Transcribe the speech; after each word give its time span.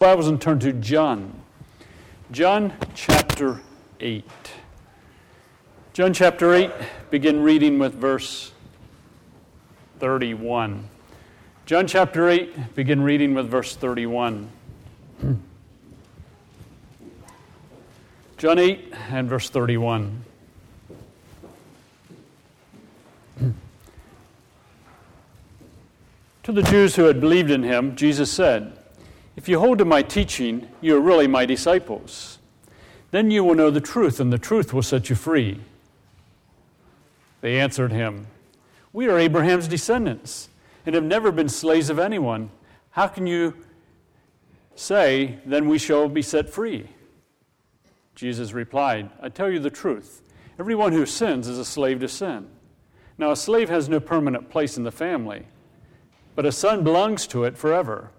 Bibles 0.00 0.28
and 0.28 0.40
turn 0.40 0.58
to 0.60 0.72
John. 0.72 1.42
John 2.30 2.72
chapter 2.94 3.60
8. 4.00 4.24
John 5.92 6.14
chapter 6.14 6.54
8, 6.54 6.70
begin 7.10 7.42
reading 7.42 7.78
with 7.78 7.92
verse 7.92 8.52
31. 9.98 10.88
John 11.66 11.86
chapter 11.86 12.30
8, 12.30 12.74
begin 12.74 13.02
reading 13.02 13.34
with 13.34 13.50
verse 13.50 13.76
31. 13.76 14.50
John 18.38 18.58
8 18.58 18.94
and 19.10 19.28
verse 19.28 19.50
31. 19.50 20.24
to 26.42 26.52
the 26.52 26.62
Jews 26.62 26.96
who 26.96 27.04
had 27.04 27.20
believed 27.20 27.50
in 27.50 27.62
him, 27.62 27.94
Jesus 27.96 28.32
said, 28.32 28.79
if 29.36 29.48
you 29.48 29.58
hold 29.58 29.78
to 29.78 29.84
my 29.84 30.02
teaching, 30.02 30.68
you 30.80 30.96
are 30.96 31.00
really 31.00 31.26
my 31.26 31.46
disciples. 31.46 32.38
Then 33.10 33.30
you 33.30 33.42
will 33.44 33.54
know 33.54 33.70
the 33.70 33.80
truth, 33.80 34.20
and 34.20 34.32
the 34.32 34.38
truth 34.38 34.72
will 34.72 34.82
set 34.82 35.10
you 35.10 35.16
free. 35.16 35.60
They 37.40 37.58
answered 37.58 37.92
him, 37.92 38.26
We 38.92 39.08
are 39.08 39.18
Abraham's 39.18 39.68
descendants 39.68 40.48
and 40.86 40.94
have 40.94 41.04
never 41.04 41.32
been 41.32 41.48
slaves 41.48 41.90
of 41.90 41.98
anyone. 41.98 42.50
How 42.90 43.06
can 43.06 43.26
you 43.26 43.54
say, 44.74 45.38
Then 45.44 45.68
we 45.68 45.78
shall 45.78 46.08
be 46.08 46.22
set 46.22 46.50
free? 46.50 46.88
Jesus 48.14 48.52
replied, 48.52 49.10
I 49.20 49.28
tell 49.28 49.50
you 49.50 49.58
the 49.58 49.70
truth. 49.70 50.22
Everyone 50.58 50.92
who 50.92 51.06
sins 51.06 51.48
is 51.48 51.58
a 51.58 51.64
slave 51.64 52.00
to 52.00 52.08
sin. 52.08 52.46
Now, 53.16 53.30
a 53.30 53.36
slave 53.36 53.70
has 53.70 53.88
no 53.88 54.00
permanent 54.00 54.50
place 54.50 54.76
in 54.76 54.82
the 54.82 54.92
family, 54.92 55.46
but 56.34 56.46
a 56.46 56.52
son 56.52 56.84
belongs 56.84 57.26
to 57.28 57.44
it 57.44 57.56
forever. 57.56 58.10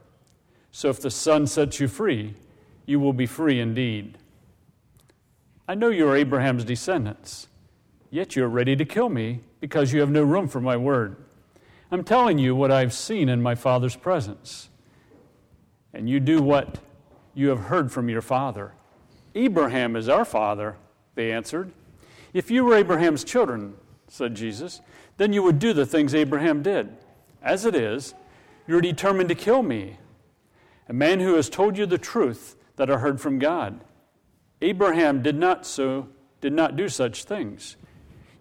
So 0.72 0.90
if 0.90 1.02
the 1.02 1.12
Son 1.12 1.48
sets 1.48 1.80
you 1.80 1.88
free, 1.88 2.36
you 2.86 3.00
will 3.00 3.14
be 3.14 3.26
free 3.26 3.60
indeed. 3.60 4.18
I 5.68 5.76
know 5.76 5.90
you 5.90 6.08
are 6.08 6.16
Abraham's 6.18 6.64
descendants, 6.64 7.48
yet 8.10 8.36
you 8.36 8.44
are 8.44 8.50
ready 8.50 8.76
to 8.76 8.86
kill 8.86 9.10
me 9.10 9.42
because 9.60 9.94
you 9.94 10.00
have 10.00 10.10
no 10.10 10.24
room 10.24 10.48
for 10.48 10.60
my 10.60 10.78
word. 10.78 11.18
I'm 11.92 12.04
telling 12.04 12.40
you 12.40 12.56
what 12.56 12.72
I've 12.72 12.94
seen 12.94 13.30
in 13.30 13.42
my 13.42 13.56
Father's 13.56 13.96
presence. 13.96 14.70
And 15.94 16.10
you 16.10 16.20
do 16.20 16.42
what 16.42 16.80
you 17.34 17.50
have 17.50 17.60
heard 17.60 17.92
from 17.92 18.10
your 18.10 18.22
father. 18.22 18.74
Abraham 19.36 19.96
is 19.96 20.10
our 20.10 20.26
father, 20.26 20.78
they 21.16 21.32
answered. 21.32 21.72
If 22.34 22.50
you 22.50 22.64
were 22.64 22.76
Abraham's 22.76 23.24
children, 23.24 23.76
said 24.08 24.36
Jesus, 24.36 24.82
then 25.18 25.34
you 25.34 25.44
would 25.44 25.60
do 25.60 25.74
the 25.74 25.86
things 25.86 26.16
Abraham 26.16 26.62
did. 26.62 26.90
As 27.42 27.66
it 27.66 27.76
is, 27.76 28.14
you're 28.68 28.82
determined 28.82 29.30
to 29.30 29.36
kill 29.36 29.64
me 29.64 29.98
a 30.92 30.94
man 30.94 31.22
who 31.22 31.36
has 31.36 31.50
told 31.50 31.78
you 31.78 31.86
the 31.86 31.98
truth 31.98 32.58
that 32.76 32.92
I 32.92 32.98
heard 32.98 33.22
from 33.22 33.40
God. 33.40 33.80
Abraham 34.62 35.22
did 35.22 35.38
not 35.38 35.66
so 35.66 36.10
did 36.42 36.52
not 36.52 36.76
do 36.76 36.90
such 36.90 37.24
things. 37.24 37.78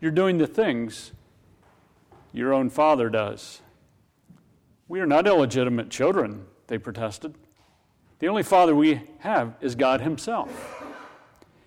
You're 0.01 0.11
doing 0.11 0.39
the 0.39 0.49
things 0.49 1.13
your 2.33 2.53
own 2.53 2.69
father 2.69 3.09
does. 3.09 3.61
We 4.89 4.99
are 4.99 5.07
not 5.07 5.29
illegitimate 5.29 5.91
children, 5.91 6.45
they 6.67 6.77
protested. 6.77 7.37
The 8.19 8.27
only 8.27 8.43
father 8.43 8.75
we 8.75 9.01
have 9.21 9.55
is 9.61 9.77
God 9.77 10.01
himself. 10.01 10.83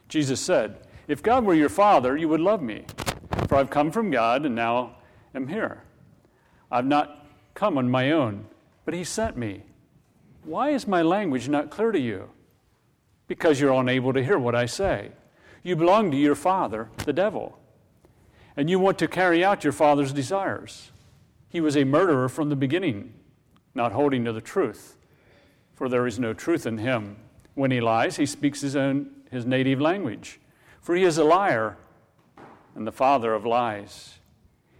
Jesus 0.09 0.41
said, 0.41 0.85
If 1.07 1.23
God 1.23 1.45
were 1.45 1.53
your 1.53 1.69
father, 1.69 2.17
you 2.17 2.27
would 2.27 2.41
love 2.41 2.61
me, 2.61 2.83
for 3.47 3.55
I've 3.55 3.69
come 3.69 3.89
from 3.89 4.11
God 4.11 4.45
and 4.45 4.53
now 4.53 4.97
am 5.33 5.47
here. 5.47 5.83
I've 6.69 6.85
not 6.85 7.25
come 7.53 7.77
on 7.77 7.89
my 7.89 8.11
own, 8.11 8.47
but 8.83 8.93
he 8.93 9.05
sent 9.05 9.37
me. 9.37 9.63
Why 10.45 10.69
is 10.69 10.87
my 10.87 11.01
language 11.01 11.47
not 11.47 11.69
clear 11.69 11.91
to 11.91 11.99
you? 11.99 12.29
Because 13.27 13.59
you're 13.59 13.73
unable 13.73 14.13
to 14.13 14.23
hear 14.23 14.37
what 14.37 14.55
I 14.55 14.65
say. 14.65 15.11
You 15.63 15.75
belong 15.75 16.11
to 16.11 16.17
your 16.17 16.35
father, 16.35 16.89
the 17.05 17.13
devil, 17.13 17.57
and 18.57 18.69
you 18.69 18.79
want 18.79 18.99
to 18.99 19.07
carry 19.07 19.43
out 19.43 19.63
your 19.63 19.73
father's 19.73 20.11
desires. 20.11 20.91
He 21.47 21.61
was 21.61 21.77
a 21.77 21.85
murderer 21.85 22.27
from 22.27 22.49
the 22.49 22.55
beginning, 22.55 23.13
not 23.73 23.93
holding 23.93 24.25
to 24.25 24.33
the 24.33 24.41
truth, 24.41 24.97
for 25.73 25.87
there 25.87 26.05
is 26.05 26.19
no 26.19 26.33
truth 26.33 26.65
in 26.65 26.79
him. 26.79 27.15
When 27.55 27.71
he 27.71 27.79
lies, 27.79 28.17
he 28.17 28.25
speaks 28.25 28.61
his 28.61 28.75
own 28.75 29.09
his 29.31 29.45
native 29.45 29.81
language, 29.81 30.39
for 30.79 30.95
he 30.95 31.03
is 31.03 31.17
a 31.17 31.23
liar 31.23 31.77
and 32.75 32.85
the 32.85 32.91
father 32.91 33.33
of 33.33 33.45
lies. 33.45 34.19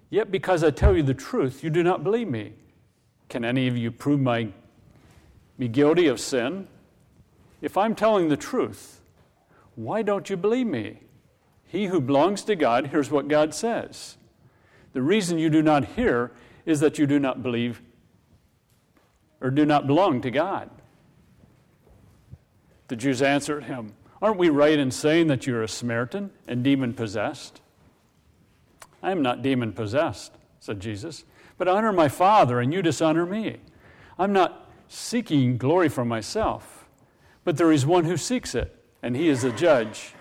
Yet 0.10 0.32
because 0.32 0.64
I 0.64 0.70
tell 0.70 0.96
you 0.96 1.02
the 1.02 1.14
truth, 1.14 1.64
you 1.64 1.72
do 1.72 1.82
not 1.82 2.04
believe 2.04 2.28
me. 2.28 2.54
Can 3.30 3.44
any 3.44 3.68
of 3.68 3.76
you 3.76 3.90
prove 3.92 4.20
my 4.20 4.50
be 5.58 5.68
guilty 5.68 6.08
of 6.08 6.20
sin? 6.20 6.68
If 7.62 7.78
I'm 7.78 7.96
telling 7.96 8.28
the 8.28 8.38
truth, 8.38 9.02
why 9.76 10.02
don't 10.02 10.30
you 10.30 10.38
believe 10.38 10.68
me? 10.68 11.00
He 11.66 11.86
who 11.86 12.02
belongs 12.02 12.44
to 12.44 12.56
God 12.56 12.88
hears 12.88 13.10
what 13.10 13.28
God 13.28 13.54
says. 13.54 14.18
The 14.94 15.02
reason 15.02 15.40
you 15.40 15.50
do 15.50 15.62
not 15.62 15.86
hear 15.86 16.32
is 16.66 16.80
that 16.82 17.00
you 17.00 17.08
do 17.08 17.20
not 17.20 17.42
believe 17.42 17.82
or 19.42 19.50
do 19.50 19.66
not 19.66 19.88
belong 19.88 20.22
to 20.22 20.32
God. 20.32 20.70
The 22.88 22.96
Jews 22.96 23.22
answered 23.22 23.66
him, 23.66 23.94
Aren't 24.22 24.38
we 24.38 24.50
right 24.50 24.78
in 24.80 24.92
saying 24.92 25.28
that 25.28 25.46
you're 25.46 25.64
a 25.64 25.68
Samaritan 25.68 26.32
and 26.48 26.64
demon 26.64 26.94
possessed? 26.94 27.60
I 29.02 29.12
am 29.12 29.22
not 29.22 29.42
demon 29.42 29.74
possessed, 29.74 30.32
said 30.60 30.80
Jesus, 30.80 31.26
but 31.58 31.68
honor 31.68 31.92
my 31.92 32.08
Father 32.08 32.62
and 32.62 32.74
you 32.74 32.82
dishonor 32.82 33.26
me. 33.26 33.58
I'm 34.18 34.32
not 34.32 34.63
seeking 34.94 35.58
glory 35.58 35.90
for 35.90 36.06
myself, 36.06 36.86
but 37.44 37.58
there 37.58 37.72
is 37.72 37.86
one 37.86 38.06
who 38.06 38.18
seeks 38.18 38.56
it, 38.56 38.76
and 39.02 39.16
he 39.16 39.28
is 39.28 39.44
a 39.44 39.52
judge. 39.52 40.14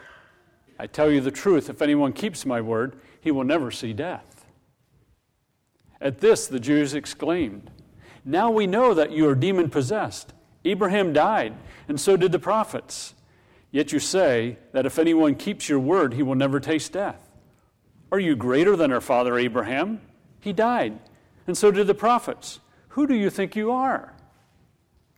I 0.79 0.87
tell 0.87 1.11
you 1.11 1.21
the 1.21 1.31
truth 1.31 1.69
if 1.69 1.83
anyone 1.83 2.13
keeps 2.13 2.47
my 2.47 2.61
word, 2.61 2.97
he 3.21 3.31
will 3.31 3.45
never 3.45 3.71
see 3.71 3.93
death. 3.93 4.47
At 6.01 6.19
this, 6.19 6.47
the 6.49 6.59
Jews 6.59 6.95
exclaimed, 6.95 7.71
Now 8.25 8.51
we 8.51 8.67
know 8.67 8.93
that 8.95 9.13
you 9.13 9.29
are 9.29 9.35
demon 9.35 9.71
possessed. 9.71 10.33
Abraham 10.65 11.13
died, 11.13 11.55
and 11.87 12.01
so 12.01 12.17
did 12.17 12.33
the 12.33 12.39
prophets. 12.39 13.15
Yet 13.71 13.93
you 13.93 14.01
say 14.01 14.59
that 14.73 14.87
if 14.87 14.99
anyone 14.99 15.35
keeps 15.35 15.69
your 15.69 15.79
word, 15.79 16.15
he 16.15 16.23
will 16.23 16.35
never 16.35 16.61
taste 16.61 16.93
death. 16.93 17.31
Are 18.11 18.21
you 18.21 18.37
greater 18.37 18.75
than 18.77 18.93
our 18.93 19.01
father 19.01 19.39
Abraham? 19.39 20.01
He 20.41 20.53
died, 20.53 20.99
and 21.47 21.57
so 21.57 21.71
did 21.71 21.87
the 21.87 21.95
prophets. 21.95 22.61
Who 22.89 23.07
do 23.07 23.15
you 23.15 23.31
think 23.31 23.55
you 23.55 23.71
are? 23.71 24.15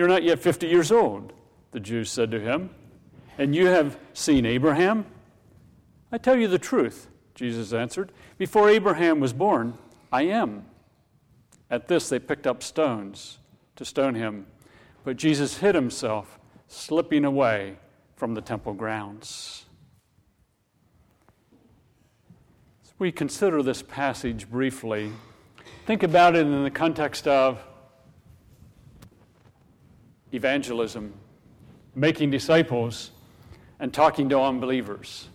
You're 0.00 0.08
not 0.08 0.22
yet 0.22 0.38
50 0.38 0.66
years 0.66 0.90
old, 0.90 1.34
the 1.72 1.78
Jews 1.78 2.10
said 2.10 2.30
to 2.30 2.40
him, 2.40 2.70
and 3.36 3.54
you 3.54 3.66
have 3.66 3.98
seen 4.14 4.46
Abraham? 4.46 5.04
I 6.10 6.16
tell 6.16 6.36
you 6.36 6.48
the 6.48 6.58
truth, 6.58 7.08
Jesus 7.34 7.74
answered. 7.74 8.10
Before 8.38 8.70
Abraham 8.70 9.20
was 9.20 9.34
born, 9.34 9.74
I 10.10 10.22
am. 10.22 10.64
At 11.70 11.88
this, 11.88 12.08
they 12.08 12.18
picked 12.18 12.46
up 12.46 12.62
stones 12.62 13.40
to 13.76 13.84
stone 13.84 14.14
him, 14.14 14.46
but 15.04 15.18
Jesus 15.18 15.58
hid 15.58 15.74
himself, 15.74 16.38
slipping 16.66 17.26
away 17.26 17.76
from 18.16 18.32
the 18.32 18.40
temple 18.40 18.72
grounds. 18.72 19.66
As 22.84 22.94
we 22.98 23.12
consider 23.12 23.62
this 23.62 23.82
passage 23.82 24.48
briefly, 24.48 25.12
think 25.84 26.02
about 26.02 26.36
it 26.36 26.46
in 26.46 26.64
the 26.64 26.70
context 26.70 27.28
of 27.28 27.62
evangelism, 30.32 31.14
making 31.94 32.30
disciples, 32.30 33.10
and 33.78 33.92
talking 33.92 34.28
to 34.28 34.38
unbelievers. 34.40 35.28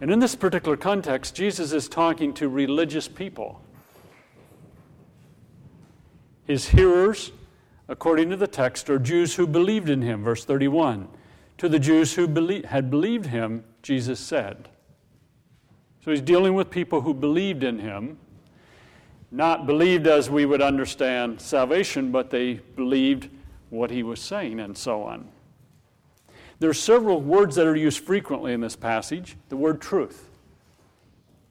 And 0.00 0.10
in 0.10 0.18
this 0.18 0.34
particular 0.34 0.76
context, 0.76 1.34
Jesus 1.34 1.72
is 1.72 1.88
talking 1.88 2.34
to 2.34 2.48
religious 2.48 3.06
people. 3.06 3.62
His 6.44 6.68
hearers, 6.68 7.30
according 7.88 8.30
to 8.30 8.36
the 8.36 8.48
text, 8.48 8.90
are 8.90 8.98
Jews 8.98 9.36
who 9.36 9.46
believed 9.46 9.88
in 9.88 10.02
him, 10.02 10.24
verse 10.24 10.44
31. 10.44 11.08
To 11.58 11.68
the 11.68 11.78
Jews 11.78 12.14
who 12.14 12.26
belie- 12.26 12.66
had 12.66 12.90
believed 12.90 13.26
him, 13.26 13.64
Jesus 13.82 14.18
said. 14.18 14.68
So 16.04 16.10
he's 16.10 16.20
dealing 16.20 16.54
with 16.54 16.68
people 16.68 17.02
who 17.02 17.14
believed 17.14 17.62
in 17.62 17.78
him, 17.78 18.18
not 19.30 19.66
believed 19.66 20.08
as 20.08 20.28
we 20.28 20.44
would 20.44 20.60
understand 20.60 21.40
salvation, 21.40 22.10
but 22.10 22.30
they 22.30 22.54
believed 22.54 23.28
what 23.72 23.90
he 23.90 24.02
was 24.02 24.20
saying, 24.20 24.60
and 24.60 24.76
so 24.76 25.02
on. 25.02 25.26
There 26.58 26.68
are 26.68 26.74
several 26.74 27.22
words 27.22 27.56
that 27.56 27.66
are 27.66 27.74
used 27.74 28.00
frequently 28.00 28.52
in 28.52 28.60
this 28.60 28.76
passage. 28.76 29.36
The 29.48 29.56
word 29.56 29.80
truth 29.80 30.28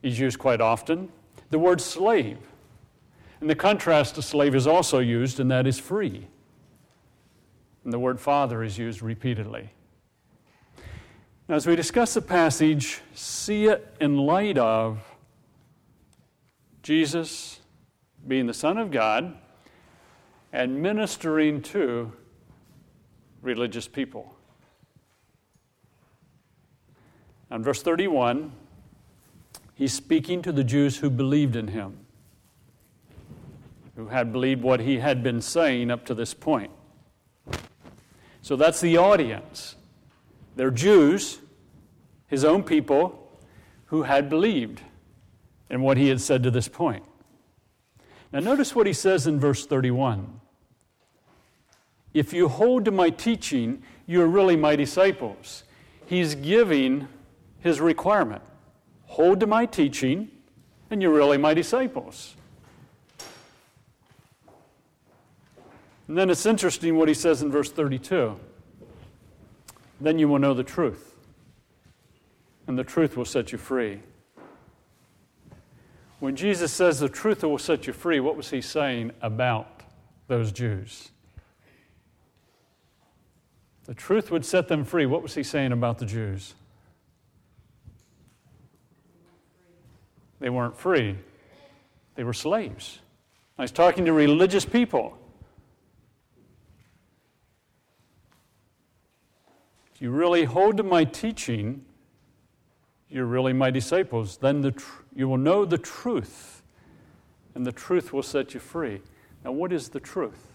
is 0.03 0.19
used 0.19 0.37
quite 0.37 0.61
often. 0.61 1.09
The 1.49 1.57
word 1.57 1.81
slave. 1.81 2.37
And 3.41 3.49
the 3.49 3.55
contrast 3.55 4.15
to 4.15 4.21
slave 4.21 4.53
is 4.53 4.67
also 4.67 4.99
used, 4.99 5.39
and 5.39 5.49
that 5.49 5.65
is 5.65 5.79
free. 5.79 6.27
And 7.83 7.91
the 7.91 7.99
word 7.99 8.19
father 8.19 8.63
is 8.63 8.77
used 8.77 9.01
repeatedly. 9.01 9.71
Now, 11.49 11.55
as 11.55 11.65
we 11.65 11.75
discuss 11.75 12.13
the 12.13 12.21
passage, 12.21 13.01
see 13.15 13.65
it 13.65 13.95
in 13.99 14.15
light 14.15 14.59
of 14.59 14.99
Jesus 16.83 17.59
being 18.27 18.45
the 18.45 18.53
Son 18.53 18.77
of 18.77 18.91
God 18.91 19.35
and 20.53 20.81
ministering 20.81 21.61
to 21.61 22.11
religious 23.41 23.87
people. 23.87 24.35
In 27.49 27.63
verse 27.63 27.81
31, 27.81 28.51
he's 29.73 29.93
speaking 29.93 30.41
to 30.41 30.51
the 30.51 30.63
Jews 30.63 30.97
who 30.97 31.09
believed 31.09 31.55
in 31.55 31.67
him, 31.69 31.97
who 33.95 34.07
had 34.07 34.31
believed 34.31 34.61
what 34.61 34.79
he 34.79 34.99
had 34.99 35.23
been 35.23 35.41
saying 35.41 35.91
up 35.91 36.05
to 36.05 36.13
this 36.13 36.33
point. 36.33 36.71
So 38.41 38.55
that's 38.55 38.81
the 38.81 38.97
audience. 38.97 39.75
They're 40.55 40.71
Jews, 40.71 41.39
his 42.27 42.43
own 42.43 42.63
people, 42.63 43.39
who 43.85 44.03
had 44.03 44.29
believed 44.29 44.81
in 45.69 45.81
what 45.81 45.97
he 45.97 46.09
had 46.09 46.19
said 46.19 46.43
to 46.43 46.51
this 46.51 46.67
point. 46.67 47.03
Now, 48.31 48.39
notice 48.39 48.73
what 48.73 48.87
he 48.87 48.93
says 48.93 49.27
in 49.27 49.39
verse 49.39 49.65
31. 49.65 50.40
If 52.13 52.33
you 52.33 52.47
hold 52.47 52.85
to 52.85 52.91
my 52.91 53.09
teaching, 53.09 53.83
you 54.05 54.21
are 54.21 54.27
really 54.27 54.55
my 54.55 54.75
disciples. 54.75 55.63
He's 56.05 56.35
giving 56.35 57.07
his 57.59 57.79
requirement 57.79 58.41
hold 59.05 59.41
to 59.41 59.47
my 59.47 59.65
teaching, 59.65 60.29
and 60.89 61.01
you're 61.01 61.13
really 61.13 61.37
my 61.37 61.53
disciples. 61.53 62.35
And 66.07 66.17
then 66.17 66.29
it's 66.29 66.45
interesting 66.45 66.97
what 66.97 67.09
he 67.09 67.13
says 67.13 67.41
in 67.41 67.51
verse 67.51 67.71
32. 67.71 68.39
Then 69.99 70.17
you 70.17 70.27
will 70.27 70.39
know 70.39 70.53
the 70.53 70.63
truth, 70.63 71.15
and 72.67 72.77
the 72.77 72.83
truth 72.83 73.15
will 73.15 73.25
set 73.25 73.51
you 73.51 73.57
free. 73.57 73.99
When 76.19 76.35
Jesus 76.35 76.71
says 76.71 76.99
the 76.99 77.09
truth 77.09 77.43
will 77.43 77.57
set 77.57 77.87
you 77.87 77.93
free, 77.93 78.19
what 78.19 78.35
was 78.37 78.49
he 78.49 78.61
saying 78.61 79.11
about 79.21 79.83
those 80.27 80.51
Jews? 80.51 81.11
The 83.91 83.95
truth 83.95 84.31
would 84.31 84.45
set 84.45 84.69
them 84.69 84.85
free. 84.85 85.05
What 85.05 85.21
was 85.21 85.35
he 85.35 85.43
saying 85.43 85.73
about 85.73 85.97
the 85.97 86.05
Jews? 86.05 86.55
They 90.39 90.49
weren't 90.49 90.77
free, 90.77 91.17
they 92.15 92.23
were 92.23 92.31
slaves. 92.31 92.99
I 93.57 93.63
was 93.63 93.71
talking 93.73 94.05
to 94.05 94.13
religious 94.13 94.63
people. 94.63 95.17
If 99.93 100.01
you 100.01 100.09
really 100.09 100.45
hold 100.45 100.77
to 100.77 100.83
my 100.83 101.03
teaching, 101.03 101.83
you're 103.09 103.25
really 103.25 103.51
my 103.51 103.71
disciples. 103.71 104.37
Then 104.37 104.61
the 104.61 104.71
tr- 104.71 105.01
you 105.13 105.27
will 105.27 105.37
know 105.37 105.65
the 105.65 105.77
truth, 105.77 106.63
and 107.55 107.67
the 107.67 107.73
truth 107.73 108.13
will 108.13 108.23
set 108.23 108.53
you 108.53 108.61
free. 108.61 109.01
Now, 109.43 109.51
what 109.51 109.73
is 109.73 109.89
the 109.89 109.99
truth? 109.99 110.47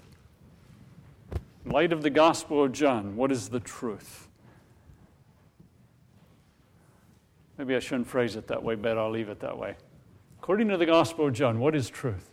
In 1.67 1.73
light 1.73 1.93
of 1.93 2.01
the 2.01 2.11
Gospel 2.11 2.63
of 2.63 2.71
John, 2.71 3.17
what 3.17 3.33
is 3.33 3.49
the 3.49 3.59
truth? 3.59 4.29
Maybe 7.59 7.75
I 7.75 7.81
shouldn't 7.81 8.07
phrase 8.07 8.37
it 8.37 8.47
that 8.47 8.63
way, 8.63 8.77
but 8.77 8.97
I'll 8.97 9.11
leave 9.11 9.29
it 9.29 9.41
that 9.41 9.59
way. 9.59 9.75
According 10.39 10.69
to 10.69 10.77
the 10.77 10.87
Gospel 10.87 11.27
of 11.27 11.33
John, 11.33 11.59
what 11.59 11.75
is 11.75 11.91
truth? 11.91 12.31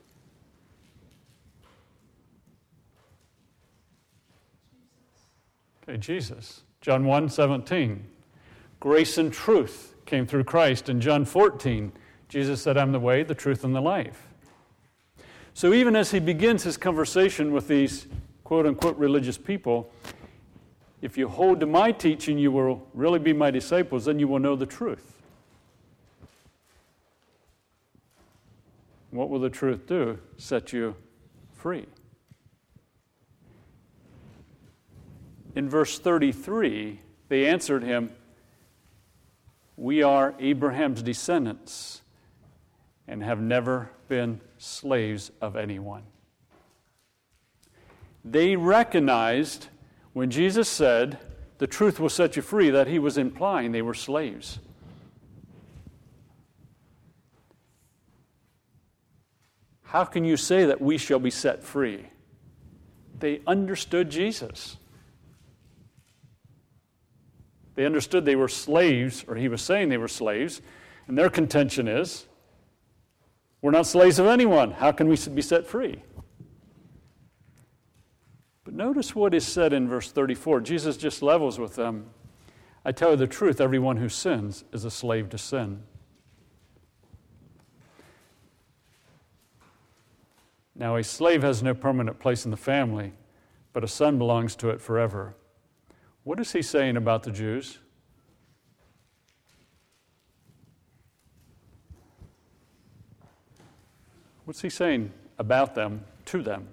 Okay, 5.82 5.98
Jesus. 5.98 6.62
John 6.82 7.06
1 7.06 7.28
17. 7.30 8.06
Grace 8.80 9.18
and 9.18 9.34
truth 9.34 9.96
came 10.06 10.28
through 10.28 10.44
Christ. 10.44 10.90
In 10.90 11.02
John 11.02 11.26
14, 11.26 11.92
Jesus 12.30 12.62
said, 12.62 12.78
I'm 12.78 12.92
the 12.92 13.00
way, 13.00 13.24
the 13.24 13.34
truth, 13.34 13.64
and 13.64 13.74
the 13.74 13.82
life. 13.82 14.28
So 15.56 15.74
even 15.74 15.96
as 15.96 16.12
he 16.12 16.20
begins 16.20 16.64
his 16.64 16.78
conversation 16.78 17.52
with 17.52 17.68
these 17.68 18.06
quote 18.44 18.66
unquote 18.66 18.98
religious 18.98 19.38
people, 19.38 19.92
if 21.02 21.18
you 21.18 21.28
hold 21.28 21.60
to 21.60 21.66
my 21.66 21.92
teaching, 21.92 22.38
you 22.38 22.52
will 22.52 22.88
really 22.94 23.20
be 23.20 23.34
my 23.34 23.52
disciples, 23.52 24.06
then 24.06 24.20
you 24.20 24.28
will 24.28 24.40
know 24.40 24.56
the 24.56 24.66
truth. 24.66 25.22
What 29.12 29.30
will 29.30 29.40
the 29.40 29.50
truth 29.50 29.86
do? 29.86 30.18
Set 30.38 30.74
you 30.74 30.96
free. 31.52 31.86
In 35.56 35.70
verse 35.70 36.00
33, 36.00 37.00
they 37.30 37.48
answered 37.48 37.84
him, 37.84 38.10
We 39.76 40.02
are 40.02 40.34
Abraham's 40.40 41.04
descendants 41.04 42.02
and 43.08 43.22
have 43.22 43.40
never 43.40 43.92
been 44.08 44.42
slaves 44.58 45.32
of 45.42 45.56
anyone. 45.56 46.04
They 48.24 48.56
recognized 48.56 49.68
when 50.14 50.32
Jesus 50.32 50.70
said, 50.70 51.20
The 51.58 51.68
truth 51.68 52.00
will 52.00 52.10
set 52.10 52.36
you 52.36 52.42
free, 52.42 52.70
that 52.70 52.88
he 52.88 53.00
was 53.00 53.18
implying 53.18 53.72
they 53.72 53.82
were 53.82 53.94
slaves. 53.94 54.60
How 59.84 60.06
can 60.06 60.26
you 60.26 60.38
say 60.38 60.66
that 60.66 60.82
we 60.82 60.98
shall 60.98 61.20
be 61.20 61.30
set 61.30 61.64
free? 61.64 62.08
They 63.20 63.42
understood 63.46 64.10
Jesus. 64.10 64.78
They 67.76 67.86
understood 67.86 68.26
they 68.26 68.36
were 68.36 68.48
slaves, 68.48 69.24
or 69.28 69.36
he 69.36 69.48
was 69.48 69.62
saying 69.62 69.90
they 69.90 69.98
were 69.98 70.08
slaves, 70.08 70.62
and 71.08 71.18
their 71.18 71.30
contention 71.30 71.88
is 71.88 72.26
we're 73.62 73.72
not 73.72 73.88
slaves 73.88 74.20
of 74.20 74.28
anyone. 74.28 74.72
How 74.72 74.92
can 74.92 75.08
we 75.08 75.16
be 75.34 75.42
set 75.42 75.66
free? 75.66 76.04
But 78.64 78.74
notice 78.74 79.14
what 79.16 79.34
is 79.34 79.46
said 79.46 79.74
in 79.74 79.88
verse 79.88 80.12
34. 80.12 80.62
Jesus 80.62 80.98
just 80.98 81.22
levels 81.22 81.60
with 81.60 81.76
them. 81.76 82.06
I 82.86 82.92
tell 82.92 83.12
you 83.12 83.18
the 83.18 83.28
truth, 83.28 83.60
everyone 83.60 83.98
who 83.98 84.10
sins 84.10 84.64
is 84.72 84.86
a 84.86 84.92
slave 84.92 85.30
to 85.30 85.38
sin. 85.38 85.84
Now, 90.76 90.96
a 90.96 91.04
slave 91.04 91.44
has 91.44 91.62
no 91.62 91.74
permanent 91.74 92.20
place 92.20 92.46
in 92.46 92.52
the 92.52 92.58
family, 92.58 93.14
but 93.74 93.84
a 93.84 93.88
son 93.88 94.18
belongs 94.18 94.56
to 94.58 94.70
it 94.70 94.82
forever. 94.82 95.36
What 96.24 96.40
is 96.40 96.52
he 96.52 96.62
saying 96.62 96.98
about 96.98 97.24
the 97.24 97.32
Jews? 97.32 97.80
What's 104.46 104.62
he 104.62 104.70
saying 104.70 105.12
about 105.38 105.76
them 105.76 106.04
to 106.26 106.42
them? 106.42 106.68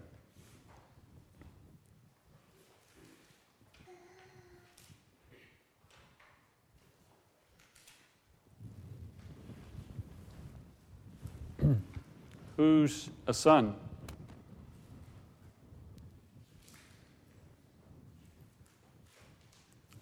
Who's 12.60 13.08
a 13.26 13.32
son? 13.32 13.74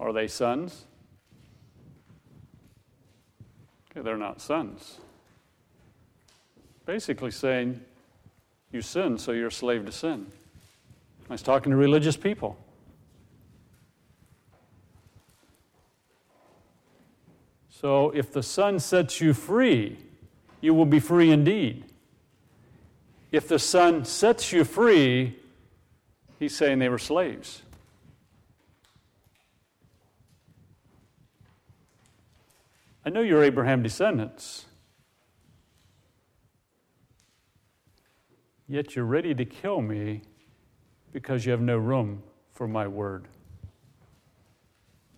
Are 0.00 0.12
they 0.12 0.26
sons? 0.26 0.86
Okay, 3.92 4.00
they're 4.02 4.16
not 4.16 4.40
sons. 4.40 4.98
Basically 6.84 7.30
saying, 7.30 7.80
you 8.72 8.82
sin, 8.82 9.18
so 9.18 9.30
you're 9.30 9.46
a 9.46 9.52
slave 9.52 9.86
to 9.86 9.92
sin. 9.92 10.26
I 11.30 11.34
was 11.34 11.42
talking 11.42 11.70
to 11.70 11.76
religious 11.76 12.16
people. 12.16 12.58
So 17.70 18.10
if 18.10 18.32
the 18.32 18.42
Son 18.42 18.80
sets 18.80 19.20
you 19.20 19.32
free, 19.32 19.96
you 20.60 20.74
will 20.74 20.86
be 20.86 20.98
free 20.98 21.30
indeed. 21.30 21.88
If 23.30 23.49
the 23.49 23.58
Son 23.58 24.04
sets 24.04 24.52
you 24.52 24.64
free, 24.64 25.37
he's 26.38 26.56
saying 26.56 26.78
they 26.78 26.88
were 26.88 26.99
slaves. 26.99 27.62
I 33.04 33.11
know 33.11 33.20
you're 33.20 33.42
Abraham 33.42 33.82
descendants. 33.82 34.66
Yet 38.68 38.94
you're 38.94 39.04
ready 39.04 39.35
to 39.35 39.44
kill 39.44 39.80
me 39.80 40.23
because 41.12 41.47
you 41.47 41.52
have 41.52 41.61
no 41.61 41.78
room 41.78 42.23
for 42.52 42.68
my 42.68 42.87
word. 42.87 43.26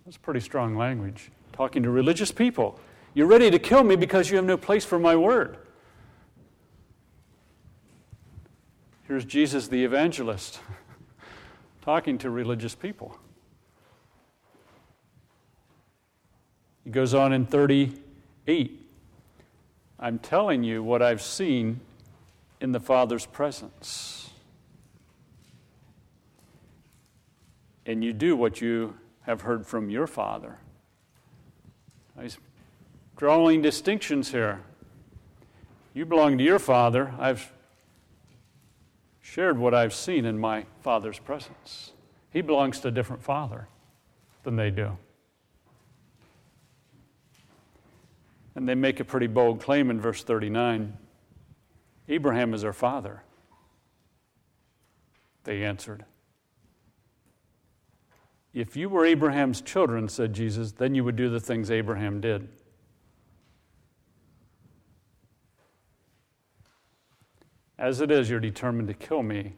That's 0.04 0.16
pretty 0.16 0.40
strong 0.40 0.76
language. 0.76 1.30
Talking 1.52 1.82
to 1.82 1.90
religious 1.90 2.30
people. 2.30 2.78
You're 3.14 3.26
ready 3.26 3.50
to 3.50 3.58
kill 3.58 3.82
me 3.82 3.96
because 3.96 4.30
you 4.30 4.36
have 4.36 4.44
no 4.44 4.56
place 4.56 4.84
for 4.84 4.98
my 4.98 5.16
word. 5.16 5.58
Here's 9.10 9.24
Jesus 9.24 9.66
the 9.66 9.82
evangelist 9.82 10.60
talking 11.82 12.16
to 12.18 12.30
religious 12.30 12.76
people. 12.76 13.18
He 16.84 16.90
goes 16.90 17.12
on 17.12 17.32
in 17.32 17.44
38 17.44 18.86
I'm 19.98 20.20
telling 20.20 20.62
you 20.62 20.84
what 20.84 21.02
I've 21.02 21.22
seen 21.22 21.80
in 22.60 22.70
the 22.70 22.78
Father's 22.78 23.26
presence. 23.26 24.30
And 27.84 28.04
you 28.04 28.12
do 28.12 28.36
what 28.36 28.60
you 28.60 28.96
have 29.22 29.40
heard 29.40 29.66
from 29.66 29.90
your 29.90 30.06
Father. 30.06 30.58
He's 32.22 32.38
drawing 33.16 33.60
distinctions 33.60 34.30
here. 34.30 34.60
You 35.94 36.06
belong 36.06 36.38
to 36.38 36.44
your 36.44 36.60
Father. 36.60 37.12
I've 37.18 37.52
shared 39.30 39.56
what 39.56 39.72
I've 39.72 39.94
seen 39.94 40.24
in 40.24 40.40
my 40.40 40.64
Father's 40.80 41.20
presence. 41.20 41.92
He 42.32 42.40
belongs 42.40 42.80
to 42.80 42.88
a 42.88 42.90
different 42.90 43.22
Father 43.22 43.68
than 44.42 44.56
they 44.56 44.70
do. 44.70 44.98
And 48.56 48.68
they 48.68 48.74
make 48.74 48.98
a 48.98 49.04
pretty 49.04 49.28
bold 49.28 49.60
claim 49.60 49.88
in 49.88 50.00
verse 50.00 50.24
39 50.24 50.96
Abraham 52.08 52.54
is 52.54 52.64
our 52.64 52.72
father. 52.72 53.22
They 55.44 55.62
answered. 55.62 56.04
If 58.52 58.76
you 58.76 58.88
were 58.88 59.06
Abraham's 59.06 59.60
children, 59.60 60.08
said 60.08 60.32
Jesus, 60.32 60.72
then 60.72 60.96
you 60.96 61.04
would 61.04 61.14
do 61.14 61.28
the 61.28 61.38
things 61.38 61.70
Abraham 61.70 62.20
did. 62.20 62.48
As 67.80 68.02
it 68.02 68.10
is, 68.10 68.28
you're 68.28 68.40
determined 68.40 68.88
to 68.88 68.94
kill 68.94 69.22
me, 69.22 69.54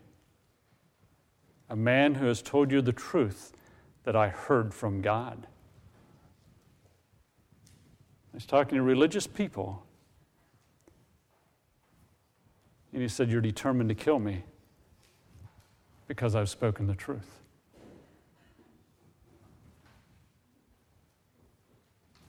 a 1.69 1.75
man 1.75 2.15
who 2.15 2.27
has 2.27 2.41
told 2.41 2.71
you 2.71 2.81
the 2.81 2.93
truth 2.93 3.53
that 4.05 4.15
I 4.15 4.29
heard 4.29 4.73
from 4.73 5.03
God. 5.03 5.49
He's 8.33 8.47
talking 8.47 8.77
to 8.77 8.83
religious 8.83 9.27
people. 9.27 9.85
And 12.93 13.03
he 13.03 13.09
said, 13.09 13.29
You're 13.29 13.41
determined 13.41 13.89
to 13.89 13.95
kill 13.97 14.21
me 14.21 14.45
because 16.07 16.37
I've 16.37 16.49
spoken 16.49 16.87
the 16.87 16.95
truth. 16.95 17.41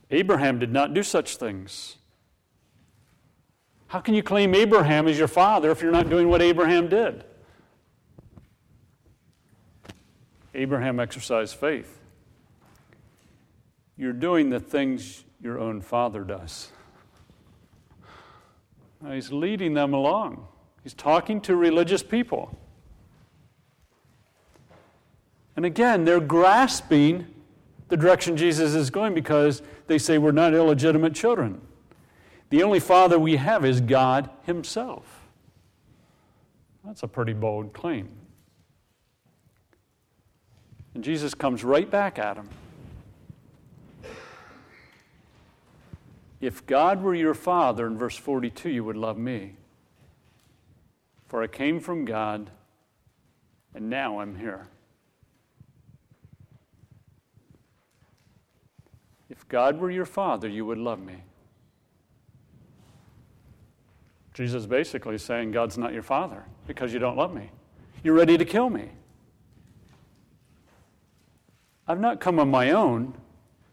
Abraham 0.10 0.58
did 0.58 0.74
not 0.74 0.96
do 0.96 1.04
such 1.04 1.38
things. 1.38 1.98
How 3.94 4.00
can 4.00 4.16
you 4.16 4.24
claim 4.24 4.56
Abraham 4.56 5.08
as 5.08 5.20
your 5.20 5.28
father 5.28 5.70
if 5.70 5.84
you're 5.84 5.92
not 5.92 6.10
doing 6.10 6.28
what 6.28 6.42
Abraham 6.42 6.90
did? 6.90 7.26
Abraham 10.56 11.00
exercised 11.00 11.58
faith. 11.58 12.00
You're 13.96 14.12
doing 14.12 14.50
the 14.50 14.60
things 14.60 15.26
your 15.40 15.60
own 15.60 15.80
father 15.80 16.24
does. 16.24 16.72
Now, 19.00 19.12
he's 19.12 19.32
leading 19.32 19.76
them 19.76 19.94
along. 19.94 20.48
He's 20.82 20.96
talking 20.96 21.40
to 21.42 21.56
religious 21.56 22.02
people. 22.02 22.58
And 25.56 25.68
again, 25.68 26.04
they're 26.04 26.20
grasping 26.20 27.28
the 27.90 27.98
direction 27.98 28.38
Jesus 28.38 28.74
is 28.74 28.90
going 28.90 29.14
because 29.14 29.62
they 29.86 30.00
say 30.00 30.18
we're 30.18 30.32
not 30.32 30.56
illegitimate 30.56 31.14
children. 31.14 31.62
The 32.54 32.62
only 32.62 32.80
father 32.80 33.18
we 33.18 33.38
have 33.38 33.66
is 33.66 33.82
God 33.82 34.30
Himself. 34.44 35.22
That's 36.86 37.02
a 37.02 37.08
pretty 37.08 37.34
bold 37.34 37.74
claim. 37.74 38.10
And 40.94 41.04
Jesus 41.04 41.34
comes 41.34 41.64
right 41.64 41.90
back 41.90 42.20
at 42.20 42.38
him. 42.38 42.48
If 46.42 46.64
God 46.68 47.02
were 47.02 47.16
your 47.16 47.34
father, 47.34 47.88
in 47.88 47.98
verse 47.98 48.18
42, 48.18 48.70
you 48.70 48.84
would 48.84 48.98
love 48.98 49.18
me. 49.18 49.56
For 51.30 51.42
I 51.42 51.48
came 51.48 51.80
from 51.80 52.06
God, 52.06 52.52
and 53.74 53.90
now 53.90 54.20
I'm 54.20 54.36
here. 54.36 54.68
If 59.28 59.48
God 59.48 59.80
were 59.80 59.90
your 59.90 60.06
father, 60.06 60.48
you 60.48 60.68
would 60.68 60.78
love 60.78 61.00
me. 61.00 61.24
Jesus 64.34 64.66
basically 64.66 65.18
saying, 65.18 65.52
God's 65.52 65.78
not 65.78 65.94
your 65.94 66.02
father 66.02 66.44
because 66.68 66.94
you 66.94 67.00
don't 67.00 67.18
love 67.18 67.34
me. 67.34 67.52
You're 68.04 68.16
ready 68.16 68.38
to 68.38 68.46
kill 68.46 68.70
me. 68.70 68.90
I've 71.88 72.00
not 72.00 72.20
come 72.20 72.40
on 72.40 72.50
my 72.50 72.72
own, 72.72 73.14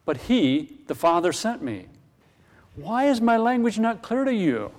but 0.04 0.16
He, 0.16 0.78
the 0.86 0.94
Father, 0.94 1.32
sent 1.32 1.62
me. 1.62 1.86
Why 2.76 3.06
is 3.06 3.20
my 3.20 3.36
language 3.36 3.78
not 3.78 4.02
clear 4.02 4.24
to 4.24 4.34
you? 4.34 4.72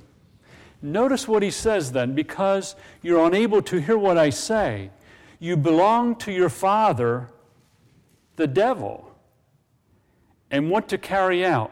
Notice 0.81 1.27
what 1.27 1.43
he 1.43 1.51
says 1.51 1.91
then 1.91 2.15
because 2.15 2.75
you're 3.01 3.25
unable 3.25 3.61
to 3.63 3.79
hear 3.79 3.97
what 3.97 4.17
I 4.17 4.31
say. 4.31 4.89
You 5.39 5.55
belong 5.55 6.15
to 6.17 6.31
your 6.31 6.49
father, 6.49 7.29
the 8.35 8.47
devil, 8.47 9.15
and 10.49 10.69
want 10.69 10.89
to 10.89 10.97
carry 10.97 11.45
out 11.45 11.71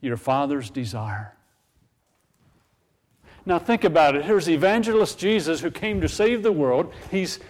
your 0.00 0.16
father's 0.16 0.70
desire. 0.70 1.34
Now, 3.46 3.58
think 3.58 3.84
about 3.84 4.16
it. 4.16 4.24
Here's 4.24 4.48
evangelist 4.48 5.18
Jesus 5.18 5.60
who 5.60 5.70
came 5.70 6.00
to 6.00 6.08
save 6.08 6.42
the 6.42 6.52
world. 6.52 6.92
He's 7.10 7.40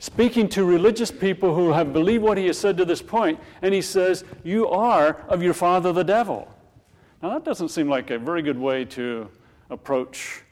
speaking 0.00 0.48
to 0.48 0.64
religious 0.64 1.10
people 1.10 1.54
who 1.54 1.72
have 1.72 1.92
believed 1.92 2.24
what 2.24 2.36
he 2.36 2.46
has 2.46 2.58
said 2.58 2.76
to 2.78 2.84
this 2.84 3.02
point, 3.02 3.38
and 3.62 3.72
he 3.72 3.82
says, 3.82 4.24
You 4.42 4.68
are 4.68 5.24
of 5.28 5.42
your 5.42 5.54
father, 5.54 5.92
the 5.92 6.02
devil. 6.02 6.52
Now, 7.22 7.30
that 7.30 7.44
doesn't 7.44 7.68
seem 7.68 7.88
like 7.88 8.10
a 8.10 8.18
very 8.18 8.42
good 8.42 8.58
way 8.58 8.84
to 8.86 9.28
approach 9.68 10.42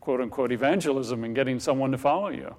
quote 0.00 0.20
unquote 0.22 0.52
evangelism 0.52 1.22
and 1.24 1.34
getting 1.34 1.60
someone 1.60 1.90
to 1.90 1.98
follow 1.98 2.28
you. 2.28 2.54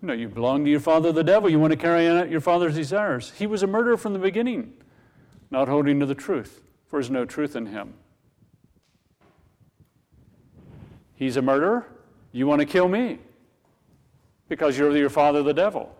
You 0.00 0.06
know, 0.06 0.12
you 0.12 0.28
belong 0.28 0.64
to 0.64 0.70
your 0.70 0.78
father, 0.78 1.10
the 1.10 1.24
devil. 1.24 1.50
You 1.50 1.58
want 1.58 1.72
to 1.72 1.76
carry 1.76 2.06
out 2.06 2.30
your 2.30 2.40
father's 2.40 2.76
desires. 2.76 3.32
He 3.36 3.48
was 3.48 3.64
a 3.64 3.66
murderer 3.66 3.96
from 3.96 4.12
the 4.12 4.20
beginning, 4.20 4.74
not 5.50 5.68
holding 5.68 6.00
to 6.00 6.06
the 6.06 6.14
truth, 6.14 6.62
for 6.86 6.98
there's 6.98 7.10
no 7.10 7.24
truth 7.24 7.56
in 7.56 7.66
him. 7.66 7.94
He's 11.14 11.36
a 11.36 11.42
murderer. 11.42 11.86
You 12.32 12.46
want 12.46 12.60
to 12.60 12.66
kill 12.66 12.88
me 12.88 13.18
because 14.48 14.78
you're 14.78 14.96
your 14.96 15.10
father, 15.10 15.42
the 15.42 15.54
devil. 15.54 15.94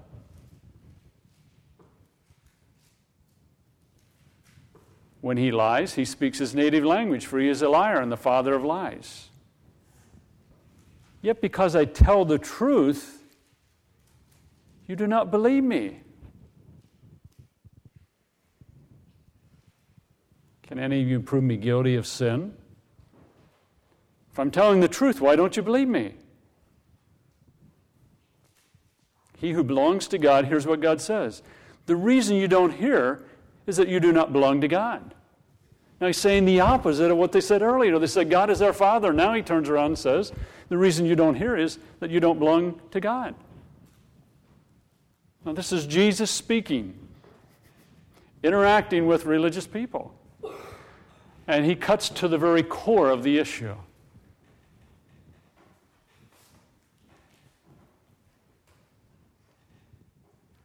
When 5.21 5.37
he 5.37 5.51
lies, 5.51 5.95
he 5.95 6.05
speaks 6.05 6.39
his 6.39 6.55
native 6.55 6.85
language, 6.85 7.27
for 7.27 7.41
he 7.41 7.49
is 7.49 7.61
a 7.63 7.69
liar 7.69 8.01
and 8.01 8.11
the 8.13 8.17
father 8.17 8.55
of 8.55 8.65
lies. 8.65 9.29
Yet 11.21 11.41
because 11.41 11.75
I 11.75 11.85
tell 11.85 12.25
the 12.25 12.39
truth, 12.39 13.25
you 14.87 14.95
do 14.95 15.07
not 15.07 15.31
believe 15.31 15.65
me. 15.65 16.03
Can 20.69 20.79
any 20.79 21.01
of 21.01 21.09
you 21.09 21.21
prove 21.21 21.43
me 21.43 21.57
guilty 21.57 21.97
of 21.97 22.07
sin? 22.07 22.55
If 24.31 24.39
I'm 24.39 24.51
telling 24.51 24.81
the 24.81 24.89
truth, 24.89 25.19
why 25.19 25.35
don't 25.35 25.57
you 25.57 25.63
believe 25.63 25.89
me? 25.89 26.15
He 29.39 29.53
who 29.53 29.65
belongs 29.65 30.07
to 30.09 30.19
God 30.19 30.45
hears 30.45 30.67
what 30.67 30.81
God 30.81 31.01
says. 31.01 31.43
The 31.87 31.97
reason 31.97 32.37
you 32.37 32.49
don't 32.49 32.75
hear 32.75 33.25
is 33.67 33.79
that 33.79 33.89
you 33.89 33.99
do 33.99 34.13
not 34.13 34.31
belong 34.31 34.61
to 34.61 34.69
God. 34.69 35.15
Now 36.03 36.07
he's 36.07 36.19
saying 36.19 36.45
the 36.45 36.61
opposite 36.61 37.11
of 37.11 37.17
what 37.17 37.33
they 37.33 37.41
said 37.41 37.63
earlier. 37.63 37.99
They 37.99 38.07
said, 38.07 38.29
God 38.29 38.51
is 38.51 38.61
our 38.61 38.75
Father. 38.75 39.11
Now 39.13 39.33
he 39.33 39.43
turns 39.43 39.71
around 39.71 39.87
and 39.87 39.99
says, 39.99 40.33
the 40.69 40.77
reason 40.77 41.07
you 41.07 41.17
don't 41.17 41.35
hear 41.35 41.57
is 41.57 41.79
that 42.01 42.11
you 42.11 42.21
don't 42.21 42.39
belong 42.39 42.79
to 42.91 43.01
God. 43.01 43.35
Now, 45.47 45.53
this 45.53 45.73
is 45.73 45.87
Jesus 45.87 46.31
speaking, 46.31 46.95
interacting 48.43 49.07
with 49.07 49.25
religious 49.25 49.67
people. 49.67 50.15
And 51.49 51.65
he 51.65 51.75
cuts 51.75 52.11
to 52.11 52.29
the 52.29 52.39
very 52.39 52.63
core 52.63 53.09
of 53.09 53.23
the 53.23 53.39
issue. 53.39 53.75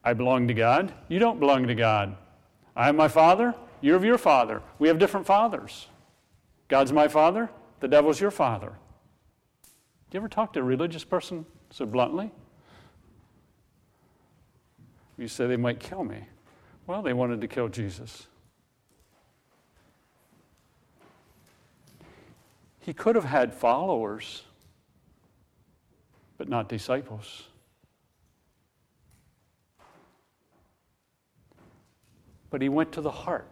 I 0.03 0.13
belong 0.13 0.49
to 0.49 0.53
God. 0.53 0.93
You 1.07 1.19
don't 1.19 1.39
belong 1.39 1.67
to 1.67 1.75
God. 1.75 2.17
I 2.75 2.89
am 2.89 2.97
my 2.97 3.07
father, 3.07 3.55
you're 3.79 3.95
of 3.95 4.03
your 4.03 4.17
father. 4.17 4.61
We 4.77 4.89
have 4.89 4.99
different 4.99 5.25
fathers. 5.25 5.87
God's 6.67 6.91
my 6.91 7.07
father, 7.07 7.49
the 7.79 7.87
devil's 7.87 8.19
your 8.19 8.31
father. 8.31 8.73
Do 10.09 10.17
you 10.17 10.19
ever 10.19 10.27
talk 10.27 10.51
to 10.53 10.59
a 10.59 10.63
religious 10.63 11.05
person 11.05 11.45
so 11.69 11.85
bluntly? 11.85 12.31
You 15.17 15.27
say 15.29 15.47
they 15.47 15.55
might 15.55 15.79
kill 15.79 16.03
me. 16.03 16.25
Well, 16.87 17.01
they 17.01 17.13
wanted 17.13 17.39
to 17.39 17.47
kill 17.47 17.69
Jesus. 17.69 18.27
He 22.85 22.93
could 22.93 23.15
have 23.15 23.23
had 23.23 23.53
followers, 23.53 24.43
but 26.37 26.49
not 26.49 26.67
disciples. 26.67 27.43
But 32.49 32.61
he 32.61 32.67
went 32.67 32.91
to 32.91 33.01
the 33.01 33.09
heart. 33.09 33.47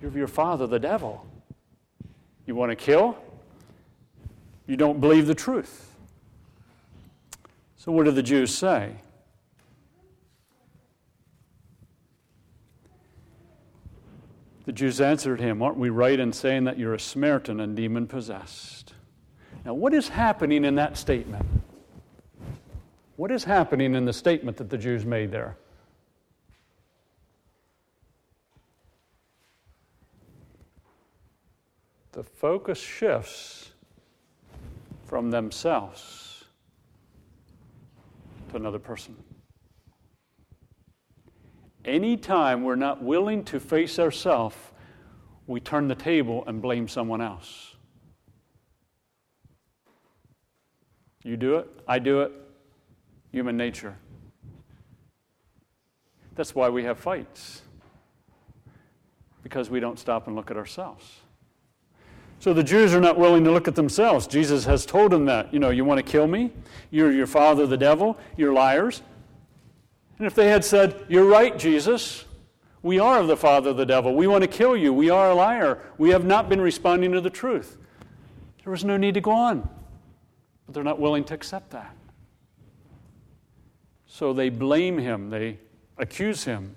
You're 0.00 0.10
your 0.10 0.26
father, 0.26 0.66
the 0.66 0.80
devil. 0.80 1.24
You 2.44 2.56
want 2.56 2.70
to 2.70 2.76
kill? 2.76 3.16
You 4.66 4.76
don't 4.76 5.00
believe 5.00 5.28
the 5.28 5.34
truth. 5.34 5.94
So, 7.76 7.92
what 7.92 8.04
do 8.04 8.10
the 8.10 8.22
Jews 8.22 8.52
say? 8.52 8.96
The 14.64 14.72
Jews 14.72 15.00
answered 15.00 15.40
him, 15.40 15.60
Aren't 15.60 15.78
we 15.78 15.90
right 15.90 16.18
in 16.18 16.32
saying 16.32 16.64
that 16.64 16.78
you're 16.78 16.94
a 16.94 17.00
Samaritan 17.00 17.60
and 17.60 17.74
demon 17.74 18.06
possessed? 18.06 18.94
Now, 19.64 19.74
what 19.74 19.92
is 19.92 20.08
happening 20.08 20.64
in 20.64 20.76
that 20.76 20.96
statement? 20.96 21.44
What 23.16 23.30
is 23.30 23.44
happening 23.44 23.94
in 23.94 24.04
the 24.04 24.12
statement 24.12 24.56
that 24.58 24.70
the 24.70 24.78
Jews 24.78 25.04
made 25.04 25.30
there? 25.30 25.56
The 32.12 32.22
focus 32.22 32.78
shifts 32.78 33.70
from 35.06 35.30
themselves 35.30 36.44
to 38.50 38.56
another 38.56 38.78
person. 38.78 39.16
Anytime 41.84 42.62
we're 42.62 42.76
not 42.76 43.02
willing 43.02 43.44
to 43.44 43.58
face 43.58 43.98
ourselves, 43.98 44.56
we 45.46 45.60
turn 45.60 45.88
the 45.88 45.94
table 45.94 46.44
and 46.46 46.62
blame 46.62 46.86
someone 46.86 47.20
else. 47.20 47.74
You 51.24 51.36
do 51.36 51.56
it, 51.56 51.68
I 51.86 51.98
do 51.98 52.22
it, 52.22 52.32
human 53.30 53.56
nature. 53.56 53.96
That's 56.34 56.54
why 56.54 56.68
we 56.68 56.84
have 56.84 56.98
fights, 56.98 57.62
because 59.42 59.68
we 59.68 59.80
don't 59.80 59.98
stop 59.98 60.26
and 60.26 60.34
look 60.34 60.50
at 60.50 60.56
ourselves. 60.56 61.20
So 62.38 62.52
the 62.52 62.64
Jews 62.64 62.92
are 62.92 63.00
not 63.00 63.18
willing 63.18 63.44
to 63.44 63.52
look 63.52 63.68
at 63.68 63.76
themselves. 63.76 64.26
Jesus 64.26 64.64
has 64.64 64.84
told 64.84 65.12
them 65.12 65.26
that. 65.26 65.52
You 65.54 65.60
know, 65.60 65.70
you 65.70 65.84
want 65.84 65.98
to 65.98 66.02
kill 66.02 66.26
me? 66.26 66.50
You're 66.90 67.12
your 67.12 67.28
father, 67.28 67.68
the 67.68 67.76
devil. 67.76 68.18
You're 68.36 68.52
liars. 68.52 69.02
And 70.22 70.28
if 70.28 70.36
they 70.36 70.50
had 70.50 70.64
said, 70.64 71.04
You're 71.08 71.24
right, 71.24 71.58
Jesus, 71.58 72.26
we 72.80 73.00
are 73.00 73.18
of 73.18 73.26
the 73.26 73.36
father 73.36 73.70
of 73.70 73.76
the 73.76 73.84
devil. 73.84 74.14
We 74.14 74.28
want 74.28 74.42
to 74.42 74.46
kill 74.46 74.76
you. 74.76 74.92
We 74.92 75.10
are 75.10 75.30
a 75.30 75.34
liar. 75.34 75.80
We 75.98 76.10
have 76.10 76.24
not 76.24 76.48
been 76.48 76.60
responding 76.60 77.10
to 77.10 77.20
the 77.20 77.28
truth. 77.28 77.76
There 78.62 78.70
was 78.70 78.84
no 78.84 78.96
need 78.96 79.14
to 79.14 79.20
go 79.20 79.32
on. 79.32 79.68
But 80.64 80.74
they're 80.74 80.84
not 80.84 81.00
willing 81.00 81.24
to 81.24 81.34
accept 81.34 81.70
that. 81.70 81.96
So 84.06 84.32
they 84.32 84.48
blame 84.48 84.96
him, 84.96 85.28
they 85.28 85.58
accuse 85.98 86.44
him. 86.44 86.76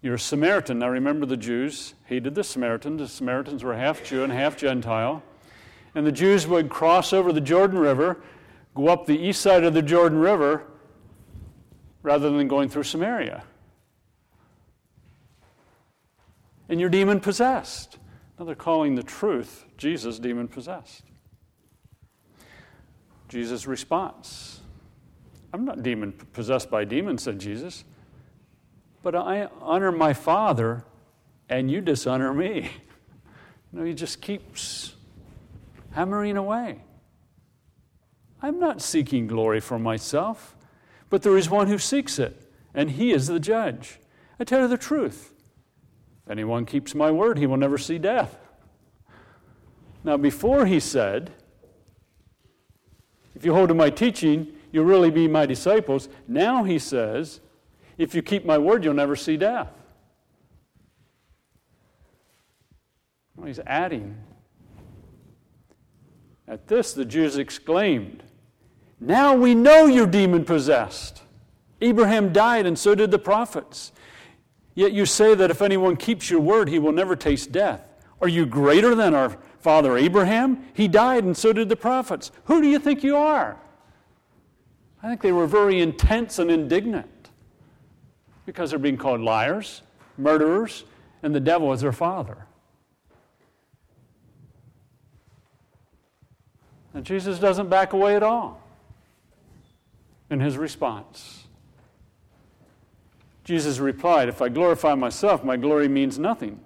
You're 0.00 0.14
a 0.14 0.18
Samaritan. 0.18 0.78
Now 0.78 0.88
remember, 0.88 1.26
the 1.26 1.36
Jews 1.36 1.92
hated 2.06 2.34
the 2.34 2.42
Samaritans. 2.42 3.02
The 3.02 3.08
Samaritans 3.08 3.62
were 3.62 3.76
half 3.76 4.02
Jew 4.02 4.24
and 4.24 4.32
half 4.32 4.56
Gentile. 4.56 5.22
And 5.94 6.06
the 6.06 6.12
Jews 6.12 6.46
would 6.46 6.70
cross 6.70 7.12
over 7.12 7.34
the 7.34 7.42
Jordan 7.42 7.78
River, 7.78 8.22
go 8.74 8.88
up 8.88 9.04
the 9.04 9.18
east 9.18 9.42
side 9.42 9.62
of 9.62 9.74
the 9.74 9.82
Jordan 9.82 10.20
River, 10.20 10.64
rather 12.08 12.30
than 12.30 12.48
going 12.48 12.70
through 12.70 12.84
Samaria. 12.84 13.44
And 16.70 16.80
you're 16.80 16.88
demon 16.88 17.20
possessed. 17.20 17.98
Now 18.38 18.46
they're 18.46 18.54
calling 18.54 18.94
the 18.94 19.02
truth 19.02 19.66
Jesus 19.76 20.18
demon 20.18 20.48
possessed. 20.48 21.02
Jesus' 23.28 23.66
response 23.66 24.62
I'm 25.52 25.66
not 25.66 25.82
demon 25.82 26.12
possessed 26.32 26.70
by 26.70 26.84
demons, 26.84 27.24
said 27.24 27.38
Jesus, 27.38 27.84
but 29.02 29.14
I 29.14 29.48
honor 29.60 29.92
my 29.92 30.14
Father 30.14 30.84
and 31.50 31.70
you 31.70 31.82
dishonor 31.82 32.32
me. 32.32 32.70
You 33.70 33.80
know, 33.80 33.84
he 33.84 33.92
just 33.92 34.22
keeps 34.22 34.94
hammering 35.90 36.38
away. 36.38 36.80
I'm 38.40 38.58
not 38.58 38.80
seeking 38.80 39.26
glory 39.26 39.60
for 39.60 39.78
myself. 39.78 40.56
But 41.10 41.22
there 41.22 41.36
is 41.36 41.48
one 41.48 41.68
who 41.68 41.78
seeks 41.78 42.18
it, 42.18 42.50
and 42.74 42.90
he 42.90 43.12
is 43.12 43.26
the 43.26 43.40
judge. 43.40 43.98
I 44.38 44.44
tell 44.44 44.60
you 44.60 44.68
the 44.68 44.78
truth. 44.78 45.32
If 46.24 46.30
anyone 46.30 46.66
keeps 46.66 46.94
my 46.94 47.10
word, 47.10 47.38
he 47.38 47.46
will 47.46 47.56
never 47.56 47.78
see 47.78 47.98
death. 47.98 48.36
Now, 50.04 50.16
before 50.16 50.66
he 50.66 50.80
said, 50.80 51.32
If 53.34 53.44
you 53.44 53.54
hold 53.54 53.68
to 53.68 53.74
my 53.74 53.90
teaching, 53.90 54.48
you'll 54.70 54.84
really 54.84 55.10
be 55.10 55.26
my 55.26 55.46
disciples. 55.46 56.08
Now 56.26 56.64
he 56.64 56.78
says, 56.78 57.40
If 57.96 58.14
you 58.14 58.22
keep 58.22 58.44
my 58.44 58.58
word, 58.58 58.84
you'll 58.84 58.94
never 58.94 59.16
see 59.16 59.36
death. 59.36 59.68
Well, 63.34 63.46
he's 63.46 63.60
adding. 63.66 64.16
At 66.46 66.66
this, 66.66 66.92
the 66.92 67.04
Jews 67.04 67.36
exclaimed, 67.36 68.22
now 69.00 69.34
we 69.34 69.54
know 69.54 69.86
you're 69.86 70.06
demon 70.06 70.44
possessed. 70.44 71.22
Abraham 71.80 72.32
died, 72.32 72.66
and 72.66 72.78
so 72.78 72.94
did 72.94 73.10
the 73.10 73.18
prophets. 73.18 73.92
Yet 74.74 74.92
you 74.92 75.06
say 75.06 75.34
that 75.34 75.50
if 75.50 75.62
anyone 75.62 75.96
keeps 75.96 76.30
your 76.30 76.40
word, 76.40 76.68
he 76.68 76.78
will 76.78 76.92
never 76.92 77.14
taste 77.14 77.52
death. 77.52 77.82
Are 78.20 78.28
you 78.28 78.46
greater 78.46 78.94
than 78.94 79.14
our 79.14 79.36
father 79.60 79.96
Abraham? 79.96 80.64
He 80.74 80.88
died, 80.88 81.24
and 81.24 81.36
so 81.36 81.52
did 81.52 81.68
the 81.68 81.76
prophets. 81.76 82.32
Who 82.44 82.60
do 82.60 82.68
you 82.68 82.78
think 82.78 83.04
you 83.04 83.16
are? 83.16 83.56
I 85.02 85.08
think 85.08 85.20
they 85.20 85.32
were 85.32 85.46
very 85.46 85.80
intense 85.80 86.40
and 86.40 86.50
indignant 86.50 87.30
because 88.46 88.70
they're 88.70 88.78
being 88.78 88.96
called 88.96 89.20
liars, 89.20 89.82
murderers, 90.16 90.84
and 91.22 91.32
the 91.32 91.40
devil 91.40 91.72
is 91.72 91.80
their 91.80 91.92
father. 91.92 92.46
And 96.94 97.04
Jesus 97.04 97.38
doesn't 97.38 97.68
back 97.68 97.92
away 97.92 98.16
at 98.16 98.24
all 98.24 98.60
in 100.30 100.40
his 100.40 100.56
response. 100.56 101.44
Jesus 103.44 103.78
replied, 103.78 104.28
If 104.28 104.42
I 104.42 104.48
glorify 104.48 104.94
myself, 104.94 105.42
my 105.42 105.56
glory 105.56 105.88
means 105.88 106.18
nothing. 106.18 106.60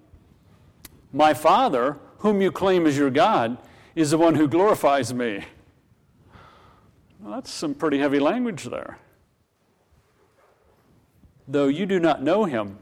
My 1.12 1.32
Father, 1.32 1.98
whom 2.18 2.42
you 2.42 2.50
claim 2.50 2.86
as 2.86 2.96
your 2.96 3.10
God, 3.10 3.58
is 3.94 4.10
the 4.10 4.18
one 4.18 4.34
who 4.34 4.48
glorifies 4.48 5.14
me. 5.14 5.44
Well, 7.20 7.34
that's 7.34 7.52
some 7.52 7.74
pretty 7.74 7.98
heavy 7.98 8.18
language 8.18 8.64
there. 8.64 8.98
Though 11.46 11.68
you 11.68 11.86
do 11.86 12.00
not 12.00 12.22
know 12.22 12.44
him, 12.44 12.78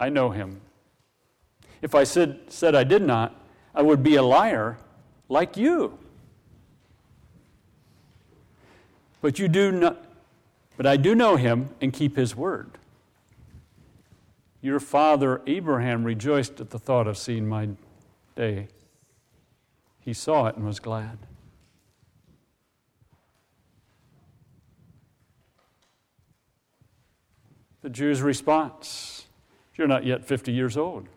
I 0.00 0.08
know 0.08 0.30
him. 0.30 0.60
If 1.82 1.94
I 1.94 2.04
said, 2.04 2.40
said 2.48 2.74
I 2.74 2.84
did 2.84 3.02
not, 3.02 3.40
I 3.74 3.82
would 3.82 4.02
be 4.02 4.16
a 4.16 4.22
liar 4.22 4.78
like 5.28 5.56
you. 5.56 5.98
But 9.26 9.40
you 9.40 9.48
do 9.48 9.72
not 9.72 10.04
but 10.76 10.86
I 10.86 10.96
do 10.96 11.12
know 11.12 11.34
him 11.34 11.70
and 11.80 11.92
keep 11.92 12.14
his 12.14 12.36
word. 12.36 12.78
Your 14.62 14.78
father 14.78 15.42
Abraham 15.48 16.04
rejoiced 16.04 16.60
at 16.60 16.70
the 16.70 16.78
thought 16.78 17.08
of 17.08 17.18
seeing 17.18 17.48
my 17.48 17.70
day. 18.36 18.68
He 19.98 20.12
saw 20.12 20.46
it 20.46 20.54
and 20.54 20.64
was 20.64 20.78
glad. 20.78 21.18
The 27.82 27.90
Jew's 27.90 28.22
response 28.22 29.26
You're 29.74 29.88
not 29.88 30.04
yet 30.04 30.24
50 30.24 30.52
years 30.52 30.76
old. 30.76 31.08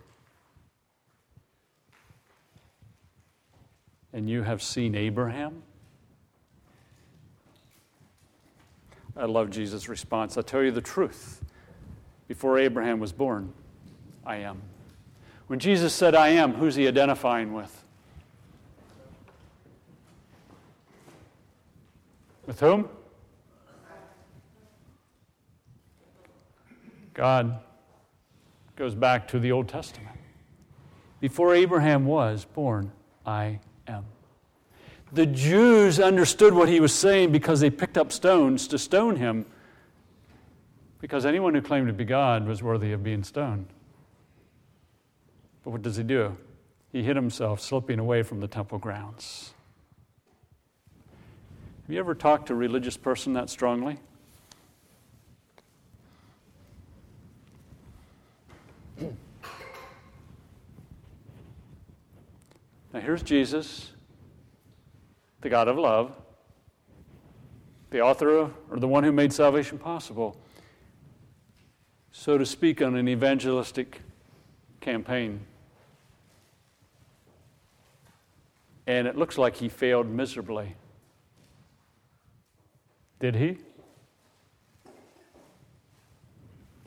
And 4.12 4.28
you 4.28 4.42
have 4.42 4.64
seen 4.64 4.96
Abraham? 4.96 5.62
I 9.20 9.26
love 9.26 9.50
Jesus' 9.50 9.90
response. 9.90 10.38
I'll 10.38 10.44
tell 10.44 10.64
you 10.64 10.72
the 10.72 10.82
truth. 10.82 11.44
Before 12.30 12.58
Abraham 12.58 13.02
was 13.02 13.12
born, 13.12 13.54
I 14.26 14.38
am. 14.38 14.62
When 15.48 15.60
Jesus 15.60 15.94
said, 15.94 16.16
I 16.16 16.30
am, 16.30 16.54
who's 16.54 16.76
he 16.76 16.88
identifying 16.88 17.54
with? 17.54 17.84
With 22.46 22.60
whom? 22.62 22.88
God 27.14 27.60
goes 28.78 28.96
back 28.96 29.28
to 29.30 29.40
the 29.40 29.52
Old 29.52 29.68
Testament. 29.68 30.16
Before 31.20 31.54
Abraham 31.54 32.06
was 32.06 32.46
born, 32.46 32.94
I 33.26 33.60
am. 33.86 34.06
The 35.12 35.26
Jews 35.26 36.00
understood 36.00 36.54
what 36.54 36.70
he 36.70 36.80
was 36.80 36.94
saying 36.94 37.32
because 37.32 37.60
they 37.60 37.70
picked 37.70 37.98
up 37.98 38.12
stones 38.12 38.68
to 38.68 38.78
stone 38.78 39.16
him, 39.16 39.46
because 41.02 41.26
anyone 41.26 41.56
who 41.56 41.62
claimed 41.62 41.88
to 41.88 41.94
be 41.94 42.06
God 42.06 42.46
was 42.48 42.62
worthy 42.62 42.92
of 42.92 43.04
being 43.04 43.24
stoned. 43.24 43.68
But 45.64 45.72
what 45.72 45.82
does 45.82 45.96
he 45.98 46.04
do? 46.04 46.38
He 46.92 47.04
hid 47.04 47.16
himself, 47.16 47.60
slipping 47.60 48.00
away 48.00 48.24
from 48.24 48.40
the 48.40 48.48
temple 48.48 48.78
grounds. 48.78 49.54
Have 51.84 51.94
you 51.94 52.00
ever 52.00 52.14
talked 52.14 52.48
to 52.48 52.54
a 52.54 52.56
religious 52.56 52.98
person 52.98 53.34
that 53.34 53.50
strongly? 53.50 53.98
Now, 62.92 63.00
here's 63.00 63.24
Jesus, 63.24 63.92
the 65.42 65.50
God 65.50 65.68
of 65.68 65.78
love, 65.78 66.16
the 67.92 68.02
author 68.02 68.52
or 68.70 68.80
the 68.80 68.88
one 68.88 69.04
who 69.04 69.12
made 69.12 69.34
salvation 69.34 69.78
possible, 69.78 70.38
so 72.12 72.38
to 72.38 72.46
speak, 72.46 72.82
on 72.82 72.96
an 72.96 73.08
evangelistic 73.08 74.02
campaign. 74.82 75.40
And 78.88 79.08
it 79.08 79.16
looks 79.16 79.38
like 79.38 79.58
he 79.58 79.70
failed 79.70 80.08
miserably. 80.08 80.76
Did 83.20 83.36
he? 83.36 83.58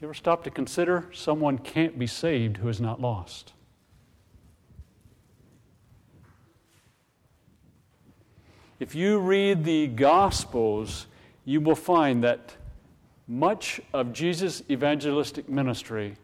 You 0.01 0.09
ever 0.09 0.15
stop 0.15 0.43
to 0.45 0.51
consider 0.51 1.09
someone 1.13 1.59
can't 1.59 1.97
be 1.97 2.09
saved 2.09 2.57
who 2.57 2.69
is 2.69 2.81
not 2.81 3.01
lost? 3.01 3.53
If 8.83 8.97
you 8.97 9.21
read 9.21 9.63
the 9.63 9.87
Gospels, 9.87 11.07
you 11.45 11.61
will 11.61 11.77
find 11.77 12.25
that 12.25 12.57
much 13.29 13.81
of 13.93 14.13
Jesus' 14.13 14.65
evangelistic 14.69 15.49
ministry 15.49 16.17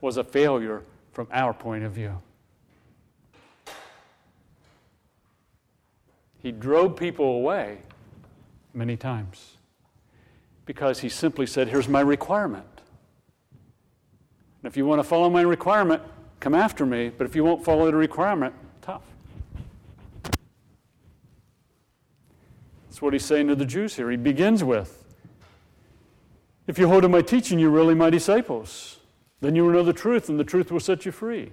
was 0.00 0.16
a 0.16 0.24
failure 0.24 0.82
from 1.12 1.28
our 1.30 1.52
point 1.52 1.84
of 1.84 1.92
view. 1.92 2.18
He 6.42 6.52
drove 6.52 6.96
people 6.96 7.26
away 7.26 7.80
many 8.72 8.96
times 8.96 9.58
because 10.64 11.00
he 11.00 11.10
simply 11.10 11.44
said, 11.44 11.68
Here's 11.68 11.86
my 11.86 12.00
requirement. 12.00 12.64
And 14.62 14.70
if 14.70 14.74
you 14.74 14.86
want 14.86 15.00
to 15.00 15.04
follow 15.04 15.28
my 15.28 15.42
requirement, 15.42 16.02
come 16.40 16.54
after 16.54 16.86
me. 16.86 17.10
But 17.10 17.26
if 17.26 17.36
you 17.36 17.44
won't 17.44 17.62
follow 17.62 17.90
the 17.90 17.96
requirement, 17.98 18.54
tough. 18.80 19.02
That's 22.90 23.00
what 23.00 23.12
he's 23.12 23.24
saying 23.24 23.46
to 23.46 23.54
the 23.54 23.64
Jews 23.64 23.94
here. 23.94 24.10
He 24.10 24.16
begins 24.16 24.64
with 24.64 25.04
If 26.66 26.76
you 26.76 26.88
hold 26.88 27.02
to 27.04 27.08
my 27.08 27.22
teaching, 27.22 27.60
you're 27.60 27.70
really 27.70 27.94
my 27.94 28.10
disciples. 28.10 28.98
Then 29.40 29.54
you 29.54 29.64
will 29.64 29.72
know 29.72 29.84
the 29.84 29.92
truth, 29.92 30.28
and 30.28 30.40
the 30.40 30.44
truth 30.44 30.72
will 30.72 30.80
set 30.80 31.06
you 31.06 31.12
free. 31.12 31.52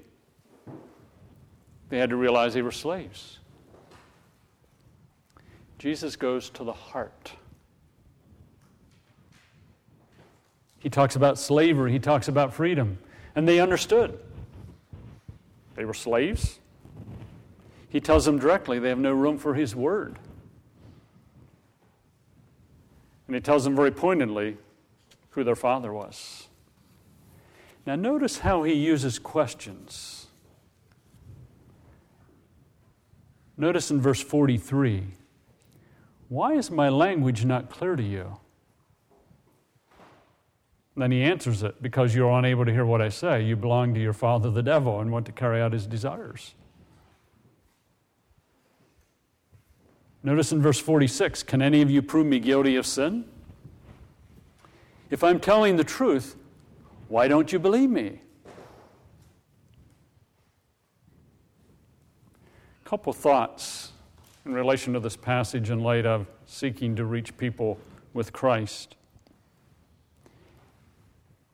They 1.90 2.00
had 2.00 2.10
to 2.10 2.16
realize 2.16 2.56
they 2.56 2.64
were 2.64 2.72
slaves. 2.72 3.38
Jesus 5.78 6.16
goes 6.16 6.50
to 6.50 6.64
the 6.64 6.74
heart. 6.74 7.32
He 10.80 10.90
talks 10.90 11.16
about 11.16 11.38
slavery, 11.38 11.92
he 11.92 12.00
talks 12.00 12.28
about 12.28 12.52
freedom, 12.52 12.98
and 13.36 13.48
they 13.48 13.60
understood. 13.60 14.18
They 15.76 15.86
were 15.86 15.94
slaves. 15.94 16.60
He 17.90 18.00
tells 18.00 18.26
them 18.26 18.40
directly 18.40 18.80
they 18.80 18.90
have 18.90 18.98
no 18.98 19.14
room 19.14 19.38
for 19.38 19.54
his 19.54 19.76
word. 19.76 20.18
And 23.28 23.36
he 23.36 23.42
tells 23.42 23.64
them 23.64 23.76
very 23.76 23.92
pointedly 23.92 24.58
who 25.32 25.44
their 25.44 25.56
father 25.56 25.94
was. 25.94 26.48
Now, 27.86 27.96
notice 27.96 28.40
how 28.40 28.64
he 28.64 28.74
uses 28.74 29.20
questions. 29.20 30.28
Notice 33.58 33.92
in 33.92 34.02
verse 34.02 34.22
43 34.22 35.04
Why 36.30 36.54
is 36.54 36.70
my 36.70 36.90
language 36.90 37.46
not 37.46 37.70
clear 37.70 37.96
to 37.96 38.04
you? 38.04 38.40
then 41.02 41.12
he 41.12 41.22
answers 41.22 41.62
it 41.62 41.82
because 41.82 42.16
you're 42.16 42.32
unable 42.32 42.66
to 42.66 42.72
hear 42.74 42.86
what 42.86 43.02
I 43.02 43.10
say. 43.10 43.44
You 43.44 43.56
belong 43.56 43.94
to 43.94 44.00
your 44.00 44.14
father, 44.14 44.50
the 44.50 44.64
devil, 44.64 45.00
and 45.00 45.12
want 45.12 45.28
to 45.28 45.32
carry 45.32 45.62
out 45.62 45.72
his 45.72 45.86
desires. 45.86 46.56
Notice 50.28 50.52
in 50.52 50.62
verse 50.62 50.78
46 50.78 51.44
Can 51.44 51.62
any 51.62 51.82
of 51.82 51.90
you 51.90 52.02
prove 52.02 52.26
me 52.26 52.40
guilty 52.40 52.76
of 52.76 52.86
sin? 52.86 53.24
If 55.10 55.24
I'm 55.24 55.40
telling 55.40 55.78
the 55.78 55.86
truth, 55.86 56.36
why 57.08 57.30
don't 57.30 57.54
you 57.54 57.60
believe 57.60 57.90
me? 57.90 58.20
A 62.86 62.90
couple 62.90 63.14
thoughts 63.14 63.94
in 64.46 64.54
relation 64.54 64.92
to 64.96 65.00
this 65.00 65.16
passage 65.16 65.70
in 65.70 65.80
light 65.80 66.06
of 66.06 66.28
seeking 66.46 66.94
to 66.98 67.06
reach 67.06 67.38
people 67.38 67.80
with 68.14 68.34
Christ. 68.34 68.98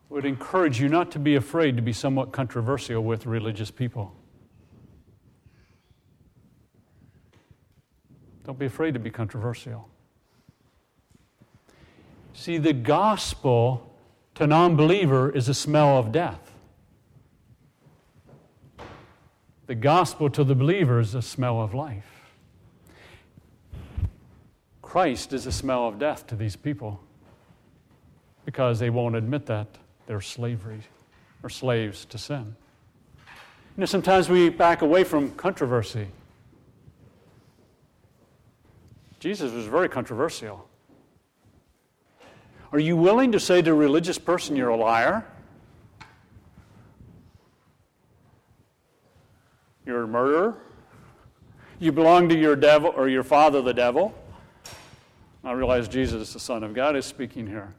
I 0.10 0.16
would 0.16 0.26
encourage 0.26 0.82
you 0.82 0.90
not 0.90 1.12
to 1.12 1.20
be 1.20 1.36
afraid 1.36 1.76
to 1.76 1.84
be 1.84 1.94
somewhat 1.94 2.32
controversial 2.32 3.04
with 3.04 3.28
religious 3.28 3.70
people. 3.70 4.16
Don't 8.46 8.60
be 8.60 8.66
afraid 8.66 8.94
to 8.94 9.00
be 9.00 9.10
controversial. 9.10 9.90
See, 12.34 12.58
the 12.58 12.74
gospel 12.74 13.96
to 14.36 14.48
non 14.48 14.76
believer 14.76 15.30
is 15.30 15.48
a 15.48 15.54
smell 15.54 15.98
of 15.98 16.12
death. 16.12 16.52
The 19.68 19.76
gospel 19.76 20.30
to 20.32 20.44
the 20.44 20.56
believer 20.56 21.00
is 21.00 21.16
a 21.16 21.22
smell 21.22 21.62
of 21.62 21.74
life. 21.74 22.06
Christ 24.82 25.32
is 25.34 25.46
a 25.46 25.52
smell 25.52 25.88
of 25.88 25.98
death 25.98 26.28
to 26.28 26.36
these 26.36 26.56
people 26.56 27.00
because 28.46 28.80
they 28.80 28.90
won't 28.90 29.16
admit 29.16 29.46
that 29.46 29.68
they're 30.06 30.22
slavery 30.22 30.82
or 31.44 31.50
slaves 31.50 32.06
to 32.06 32.18
sin. 32.18 32.56
You 33.26 33.82
know, 33.82 33.86
sometimes 33.86 34.30
we 34.30 34.50
back 34.50 34.82
away 34.82 35.04
from 35.04 35.32
controversy. 35.32 36.08
Jesus 39.24 39.54
was 39.54 39.68
very 39.68 39.88
controversial. 39.88 40.68
Are 42.74 42.80
you 42.80 42.98
willing 42.98 43.32
to 43.32 43.40
say 43.40 43.62
to 43.62 43.72
a 43.72 43.74
religious 43.74 44.18
person 44.18 44.54
you're 44.58 44.68
a 44.68 44.76
liar? 44.76 45.26
You're 49.86 50.04
a 50.04 50.08
murderer? 50.10 50.58
You 51.80 51.94
belong 51.94 52.28
to 52.28 52.38
your 52.38 52.58
devil 52.58 52.92
or 52.98 53.08
your 53.08 53.24
father, 53.24 53.62
the 53.62 53.74
devil? 53.74 54.14
I 55.42 55.54
realize 55.54 55.88
Jesus, 55.88 56.34
the 56.34 56.40
Son 56.42 56.62
of 56.62 56.74
God, 56.74 56.98
is 56.98 57.06
speaking 57.06 57.48
here. 57.48 57.74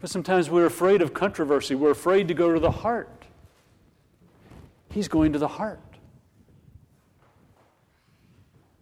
But 0.00 0.08
sometimes 0.08 0.48
we're 0.48 0.66
afraid 0.66 1.02
of 1.02 1.14
controversy. 1.14 1.74
We're 1.74 1.90
afraid 1.90 2.28
to 2.28 2.34
go 2.34 2.54
to 2.54 2.60
the 2.60 2.70
heart. 2.70 3.24
He's 4.88 5.08
going 5.08 5.32
to 5.32 5.40
the 5.40 5.48
heart. 5.48 5.80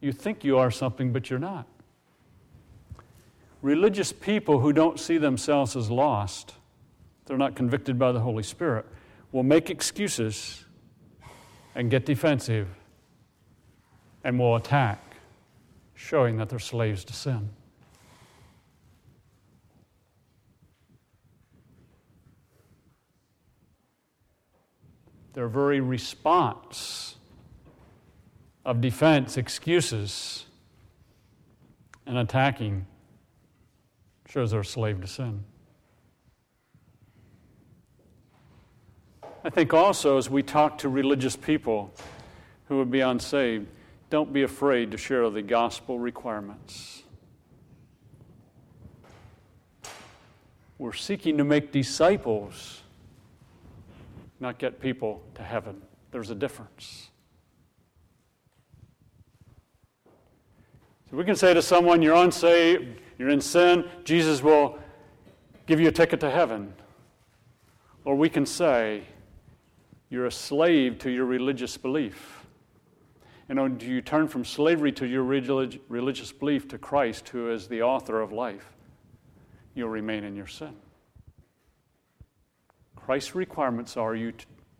You 0.00 0.12
think 0.12 0.44
you 0.44 0.58
are 0.58 0.70
something, 0.70 1.12
but 1.12 1.30
you're 1.30 1.38
not. 1.38 1.66
Religious 3.62 4.12
people 4.12 4.60
who 4.60 4.72
don't 4.72 5.00
see 5.00 5.18
themselves 5.18 5.74
as 5.76 5.90
lost, 5.90 6.54
they're 7.24 7.38
not 7.38 7.56
convicted 7.56 7.98
by 7.98 8.12
the 8.12 8.20
Holy 8.20 8.42
Spirit, 8.42 8.86
will 9.32 9.42
make 9.42 9.70
excuses 9.70 10.64
and 11.74 11.90
get 11.90 12.06
defensive 12.06 12.68
and 14.22 14.38
will 14.38 14.56
attack, 14.56 15.16
showing 15.94 16.36
that 16.36 16.48
they're 16.48 16.58
slaves 16.58 17.04
to 17.04 17.12
sin. 17.12 17.48
Their 25.32 25.48
very 25.48 25.80
response 25.80 27.15
of 28.66 28.80
defense, 28.80 29.36
excuses, 29.36 30.44
and 32.04 32.18
attacking 32.18 32.84
shows 34.28 34.50
they're 34.50 34.60
a 34.60 34.64
slave 34.64 35.00
to 35.00 35.06
sin. 35.06 35.44
I 39.44 39.50
think 39.50 39.72
also 39.72 40.18
as 40.18 40.28
we 40.28 40.42
talk 40.42 40.78
to 40.78 40.88
religious 40.88 41.36
people 41.36 41.94
who 42.66 42.78
would 42.78 42.90
be 42.90 43.00
unsaved, 43.00 43.68
don't 44.10 44.32
be 44.32 44.42
afraid 44.42 44.90
to 44.90 44.98
share 44.98 45.30
the 45.30 45.42
gospel 45.42 46.00
requirements. 46.00 47.04
We're 50.76 50.92
seeking 50.92 51.38
to 51.38 51.44
make 51.44 51.70
disciples, 51.70 52.82
not 54.40 54.58
get 54.58 54.80
people 54.80 55.22
to 55.36 55.44
heaven. 55.44 55.80
There's 56.10 56.30
a 56.30 56.34
difference. 56.34 57.10
So 61.10 61.16
we 61.16 61.24
can 61.24 61.36
say 61.36 61.54
to 61.54 61.62
someone, 61.62 62.02
You're 62.02 62.16
unsaved, 62.16 63.00
you're 63.18 63.28
in 63.28 63.40
sin, 63.40 63.88
Jesus 64.04 64.42
will 64.42 64.78
give 65.66 65.80
you 65.80 65.88
a 65.88 65.92
ticket 65.92 66.20
to 66.20 66.30
heaven. 66.30 66.74
Or 68.04 68.14
we 68.16 68.28
can 68.28 68.46
say, 68.46 69.04
You're 70.10 70.26
a 70.26 70.32
slave 70.32 70.98
to 71.00 71.10
your 71.10 71.24
religious 71.24 71.76
belief. 71.76 72.46
And 73.48 73.78
do 73.78 73.86
you 73.86 74.00
turn 74.00 74.26
from 74.26 74.44
slavery 74.44 74.90
to 74.92 75.06
your 75.06 75.22
religious 75.22 76.32
belief 76.32 76.66
to 76.68 76.78
Christ, 76.78 77.28
who 77.28 77.50
is 77.50 77.68
the 77.68 77.82
author 77.82 78.20
of 78.20 78.32
life? 78.32 78.72
You'll 79.74 79.88
remain 79.88 80.24
in 80.24 80.34
your 80.34 80.48
sin. 80.48 80.74
Christ's 82.96 83.36
requirements 83.36 83.96
are, 83.96 84.16
you 84.16 84.32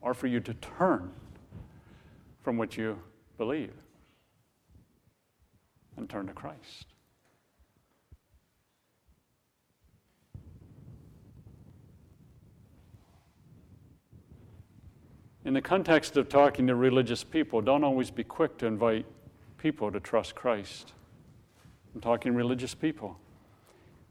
are 0.03 0.15
for 0.15 0.27
you 0.27 0.41
to 0.41 0.55
turn 0.55 1.13
from 2.43 2.57
what 2.57 2.77
you 2.77 2.99
believe 3.39 3.73
and 5.97 6.09
turn 6.09 6.27
to 6.27 6.33
Christ. 6.33 6.87
In 15.45 15.55
the 15.55 15.63
context 15.63 16.17
of 16.17 16.29
talking 16.29 16.67
to 16.67 16.75
religious 16.75 17.23
people, 17.23 17.61
don't 17.61 17.85
always 17.85 18.11
be 18.11 18.25
quick 18.25 18.59
to 18.59 18.67
invite 18.67 19.07
people 19.59 19.93
to 19.93 20.01
trust 20.01 20.35
Christ. 20.35 20.93
I'm 21.95 22.01
talking 22.01 22.35
religious 22.35 22.75
people. 22.75 23.17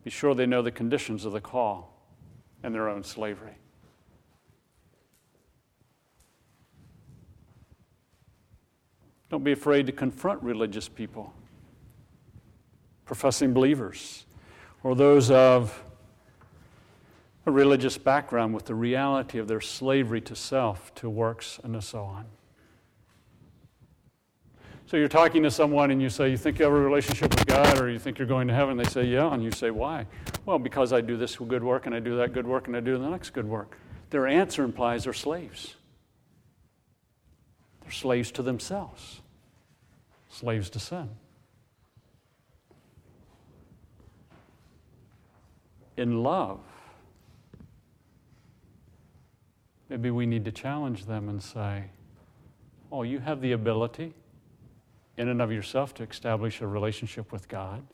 Be 0.06 0.10
sure 0.10 0.34
they 0.34 0.45
know 0.45 0.62
the 0.62 0.71
conditions 0.71 1.26
of 1.26 1.34
the 1.34 1.41
call 1.41 1.93
and 2.63 2.74
their 2.74 2.88
own 2.88 3.04
slavery. 3.04 3.58
Don't 9.30 9.43
be 9.43 9.52
afraid 9.52 9.88
to 9.88 9.91
confront 9.91 10.41
religious 10.41 10.88
people, 10.88 11.34
professing 13.06 13.54
believers, 13.54 14.26
or 14.84 14.96
those 14.96 15.32
of 15.32 15.84
a 17.46 17.52
religious 17.52 17.98
background 17.98 18.54
with 18.54 18.65
the 18.65 18.76
reality 18.76 19.38
of 19.38 19.48
their 19.48 19.62
slavery 19.62 20.22
to 20.22 20.36
self, 20.36 20.94
to 20.96 21.10
works, 21.10 21.60
and 21.63 21.82
so 21.84 22.04
on. 22.04 22.26
So 24.88 24.98
you're 24.98 25.08
talking 25.08 25.41
to 25.44 25.52
someone 25.52 25.89
and 25.89 26.00
you 26.02 26.10
say, 26.10 26.30
You 26.30 26.38
think 26.38 26.60
you 26.60 26.65
have 26.65 26.74
a 26.74 26.80
relationship 26.80 27.34
with 27.34 27.48
God 27.48 27.80
or 27.80 27.89
you 27.89 27.98
think 27.98 28.20
you're 28.20 28.28
going 28.28 28.48
to 28.48 28.54
heaven? 28.54 28.78
They 28.78 28.84
say, 28.84 29.04
Yeah. 29.04 29.34
And 29.34 29.44
you 29.44 29.52
say, 29.52 29.72
Why? 29.72 30.06
Well, 30.46 30.60
because 30.60 30.94
I 30.94 31.02
do 31.02 31.18
this 31.18 31.36
good 31.38 31.63
work 31.63 31.88
and 31.88 31.96
I 31.96 32.00
do 32.00 32.18
that 32.18 32.34
good 32.34 32.46
work 32.46 32.68
and 32.68 32.78
I 32.78 32.82
do 32.82 32.98
the 32.98 33.10
next 33.10 33.32
good 33.32 33.48
work. 33.48 33.80
Their 34.12 34.28
answer 34.28 34.63
implies 34.63 35.06
they're 35.06 35.13
slaves. 35.13 35.76
They're 37.82 37.91
slaves 37.91 38.32
to 38.32 38.44
themselves, 38.44 39.22
slaves 40.30 40.70
to 40.72 40.80
sin. 40.80 41.10
In 45.98 46.24
love, 46.24 46.60
maybe 49.90 50.12
we 50.12 50.26
need 50.26 50.46
to 50.46 50.52
challenge 50.52 51.06
them 51.06 51.30
and 51.30 51.42
say, 51.42 51.86
Oh, 52.92 53.04
you 53.04 53.20
have 53.20 53.42
the 53.42 53.52
ability 53.52 54.14
in 55.18 55.30
and 55.30 55.42
of 55.42 55.52
yourself 55.52 55.94
to 55.96 56.04
establish 56.04 56.62
a 56.62 56.68
relationship 56.68 57.32
with 57.32 57.48
God. 57.48 57.86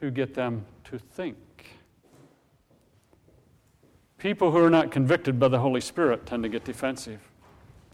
To 0.00 0.10
get 0.10 0.34
them 0.34 0.64
to 0.84 0.98
think. 0.98 1.36
People 4.18 4.50
who 4.50 4.58
are 4.58 4.70
not 4.70 4.90
convicted 4.90 5.38
by 5.38 5.48
the 5.48 5.58
Holy 5.58 5.80
Spirit 5.80 6.26
tend 6.26 6.42
to 6.42 6.48
get 6.48 6.64
defensive. 6.64 7.20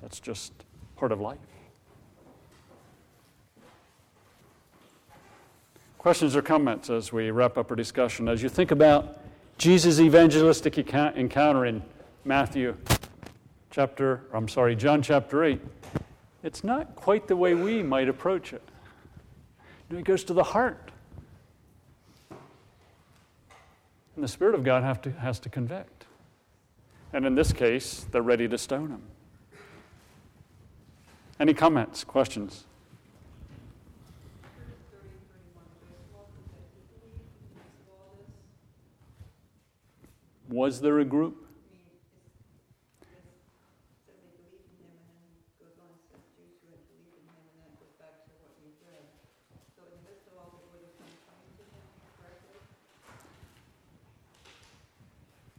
That's 0.01 0.21
just 0.21 0.53
part 0.97 1.13
of 1.13 1.21
life. 1.21 1.39
Questions 6.07 6.37
or 6.37 6.43
comments 6.43 6.89
as 6.89 7.13
we 7.13 7.33
wrap 7.33 7.59
up 7.59 7.69
our 7.69 7.75
discussion? 7.75 8.29
As 8.29 8.41
you 8.41 8.49
think 8.49 8.71
about 8.71 9.19
Jesus' 9.59 9.99
evangelistic 9.99 10.79
encounter 10.79 11.67
in 11.67 11.83
Matthew 12.25 12.77
chapter, 13.73 14.21
I'm 14.33 14.47
sorry, 14.47 14.77
John 14.77 15.03
chapter 15.03 15.43
8, 15.43 15.61
it's 16.45 16.63
not 16.63 16.95
quite 16.95 17.27
the 17.27 17.35
way 17.35 17.55
we 17.55 17.83
might 17.83 18.09
approach 18.09 18.53
it. 18.53 18.63
It 19.91 20.05
goes 20.05 20.23
to 20.23 20.33
the 20.33 20.45
heart. 20.45 20.93
And 24.15 24.23
the 24.23 24.29
Spirit 24.29 24.55
of 24.55 24.63
God 24.63 24.85
have 24.85 25.03
to, 25.03 25.11
has 25.11 25.41
to 25.41 25.49
convict. 25.49 26.07
And 27.13 27.27
in 27.27 27.35
this 27.35 27.53
case, 27.53 28.07
they're 28.13 28.23
ready 28.23 28.47
to 28.47 28.59
stone 28.59 28.91
him. 28.91 29.03
Any 31.41 31.53
comments, 31.53 32.05
questions? 32.05 32.66
Was 40.57 40.81
there 40.81 41.01
a 41.01 41.05
group? 41.05 41.47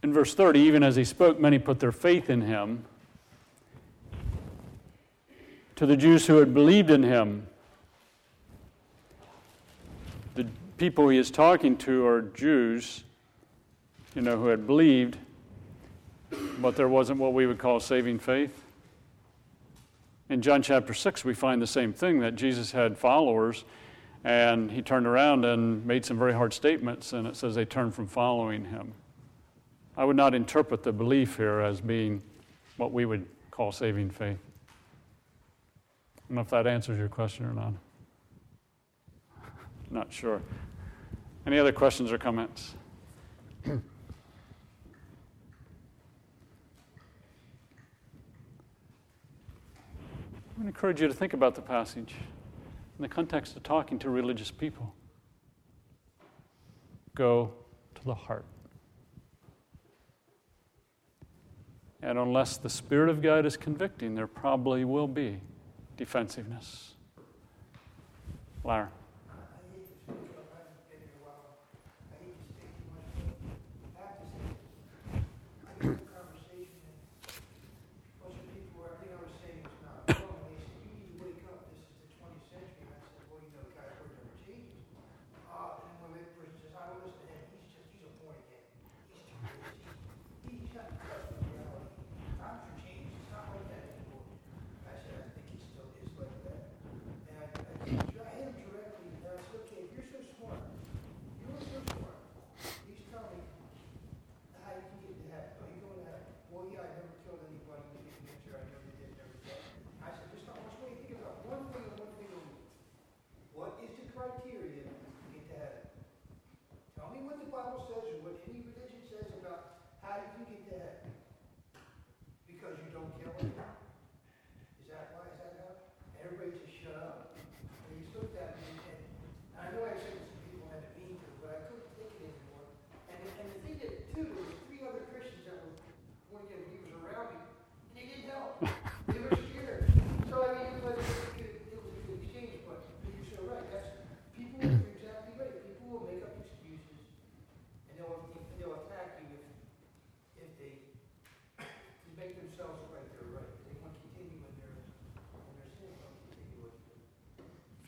In 0.02 0.12
verse 0.12 0.34
30, 0.34 0.58
even 0.58 0.82
as 0.82 0.96
he 0.96 1.04
spoke, 1.04 1.38
many 1.38 1.60
put 1.60 1.78
their 1.78 1.92
faith 1.92 2.28
in 2.28 2.40
him. 2.40 2.84
To 5.76 5.86
the 5.86 5.96
Jews 5.96 6.26
who 6.26 6.38
had 6.38 6.52
believed 6.52 6.90
in 6.90 7.04
him, 7.04 7.46
the 10.34 10.44
people 10.76 11.08
he 11.08 11.18
is 11.18 11.30
talking 11.30 11.76
to 11.76 12.04
are 12.04 12.22
Jews, 12.22 13.04
you 14.14 14.22
know, 14.22 14.36
who 14.36 14.46
had 14.46 14.66
believed, 14.66 15.18
but 16.60 16.76
there 16.76 16.88
wasn't 16.88 17.18
what 17.18 17.32
we 17.32 17.46
would 17.46 17.58
call 17.58 17.80
saving 17.80 18.18
faith. 18.18 18.64
In 20.28 20.42
John 20.42 20.60
chapter 20.62 20.92
6, 20.92 21.24
we 21.24 21.34
find 21.34 21.62
the 21.62 21.66
same 21.66 21.92
thing 21.92 22.20
that 22.20 22.34
Jesus 22.34 22.72
had 22.72 22.98
followers, 22.98 23.64
and 24.24 24.70
he 24.70 24.82
turned 24.82 25.06
around 25.06 25.44
and 25.44 25.84
made 25.86 26.04
some 26.04 26.18
very 26.18 26.34
hard 26.34 26.52
statements, 26.52 27.12
and 27.12 27.26
it 27.26 27.36
says 27.36 27.54
they 27.54 27.64
turned 27.64 27.94
from 27.94 28.06
following 28.06 28.66
him. 28.66 28.92
I 29.96 30.04
would 30.04 30.16
not 30.16 30.34
interpret 30.34 30.82
the 30.82 30.92
belief 30.92 31.36
here 31.36 31.60
as 31.60 31.80
being 31.80 32.22
what 32.76 32.92
we 32.92 33.04
would 33.04 33.26
call 33.50 33.72
saving 33.72 34.10
faith. 34.10 34.38
I 36.16 36.20
don't 36.28 36.36
know 36.36 36.40
if 36.42 36.50
that 36.50 36.66
answers 36.66 36.98
your 36.98 37.08
question 37.08 37.46
or 37.46 37.54
not. 37.54 37.72
not 39.90 40.12
sure. 40.12 40.42
Any 41.46 41.58
other 41.58 41.72
questions 41.72 42.12
or 42.12 42.18
comments? 42.18 42.74
I 50.58 50.66
encourage 50.66 51.00
you 51.00 51.06
to 51.06 51.14
think 51.14 51.34
about 51.34 51.54
the 51.54 51.62
passage 51.62 52.14
in 52.98 53.02
the 53.02 53.08
context 53.08 53.56
of 53.56 53.62
talking 53.62 53.98
to 54.00 54.10
religious 54.10 54.50
people. 54.50 54.92
Go 57.14 57.52
to 57.94 58.04
the 58.04 58.14
heart. 58.14 58.44
And 62.02 62.18
unless 62.18 62.56
the 62.56 62.70
Spirit 62.70 63.08
of 63.08 63.22
God 63.22 63.46
is 63.46 63.56
convicting, 63.56 64.16
there 64.16 64.26
probably 64.26 64.84
will 64.84 65.08
be 65.08 65.40
defensiveness. 65.96 66.94
Lara. 68.64 68.90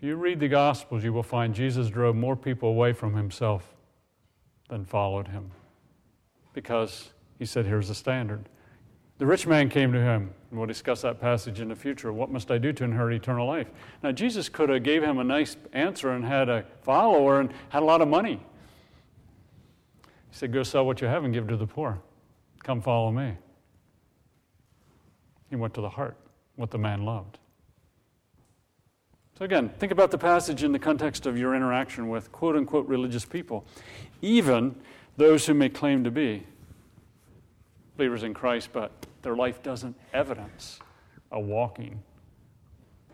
If 0.01 0.05
you 0.05 0.17
read 0.17 0.41
the 0.41 0.49
Gospels, 0.49 1.05
you 1.05 1.13
will 1.13 1.23
find 1.23 1.55
Jesus 1.55 1.91
drove 1.91 2.17
more 2.17 2.35
people 2.35 2.71
away 2.71 2.95
from 2.95 3.15
himself 3.15 3.75
than 4.71 4.87
followed 4.87 5.29
him 5.29 5.51
because 6.55 7.11
he 7.39 7.45
said, 7.45 7.67
Here's 7.67 7.89
the 7.89 7.95
standard. 7.95 8.49
The 9.19 9.27
rich 9.27 9.47
man 9.47 9.69
came 9.69 9.93
to 9.93 10.01
him, 10.01 10.33
and 10.49 10.59
we'll 10.59 10.67
discuss 10.67 11.03
that 11.03 11.21
passage 11.21 11.61
in 11.61 11.69
the 11.69 11.77
future. 11.77 12.15
What 12.15 12.31
must 12.31 12.51
I 12.51 12.57
do 12.57 12.73
to 12.73 12.85
inherit 12.85 13.15
eternal 13.15 13.47
life? 13.47 13.67
Now, 14.03 14.11
Jesus 14.11 14.49
could 14.49 14.71
have 14.71 14.85
gave 14.85 15.03
him 15.03 15.19
a 15.19 15.25
nice 15.25 15.59
answer 15.75 16.13
and 16.13 16.25
had 16.25 16.49
a 16.49 16.65
follower 16.81 17.41
and 17.41 17.53
had 17.69 17.83
a 17.83 17.85
lot 17.85 18.01
of 18.01 18.09
money. 18.09 18.41
He 20.03 20.09
said, 20.31 20.51
Go 20.51 20.63
sell 20.63 20.87
what 20.87 21.03
you 21.03 21.09
have 21.09 21.25
and 21.25 21.35
give 21.35 21.47
to 21.49 21.59
the 21.59 21.67
poor. 21.67 22.01
Come 22.63 22.81
follow 22.81 23.13
me. 23.13 23.35
He 25.51 25.57
went 25.57 25.75
to 25.75 25.83
the 25.83 25.91
heart, 25.91 26.17
what 26.57 26.71
the 26.71 26.79
man 26.79 27.05
loved. 27.05 27.37
So, 29.41 29.47
again, 29.47 29.71
think 29.71 29.91
about 29.91 30.11
the 30.11 30.19
passage 30.19 30.65
in 30.65 30.73
the 30.73 30.79
context 30.79 31.25
of 31.25 31.39
your 31.39 31.55
interaction 31.55 32.11
with 32.11 32.31
quote 32.31 32.57
unquote 32.57 32.87
religious 32.87 33.25
people, 33.25 33.65
even 34.21 34.77
those 35.17 35.47
who 35.47 35.55
may 35.55 35.71
claim 35.71 36.05
to 36.05 36.11
be 36.11 36.47
believers 37.97 38.23
in 38.23 38.35
Christ, 38.35 38.69
but 38.75 38.93
their 39.23 39.35
life 39.35 39.63
doesn't 39.63 39.97
evidence 40.13 40.79
a 41.33 41.41
walking 41.41 42.03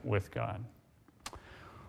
with 0.02 0.32
God. 0.32 0.64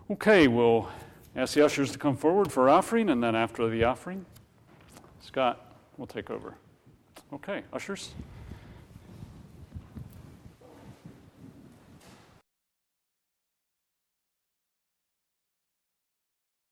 Okay, 0.08 0.46
we'll 0.46 0.88
ask 1.34 1.54
the 1.54 1.64
ushers 1.64 1.90
to 1.90 1.98
come 1.98 2.16
forward 2.16 2.52
for 2.52 2.70
offering, 2.70 3.10
and 3.10 3.20
then 3.20 3.34
after 3.34 3.68
the 3.68 3.82
offering, 3.82 4.24
Scott 5.20 5.74
will 5.96 6.06
take 6.06 6.30
over. 6.30 6.54
Okay, 7.32 7.64
ushers. 7.72 8.14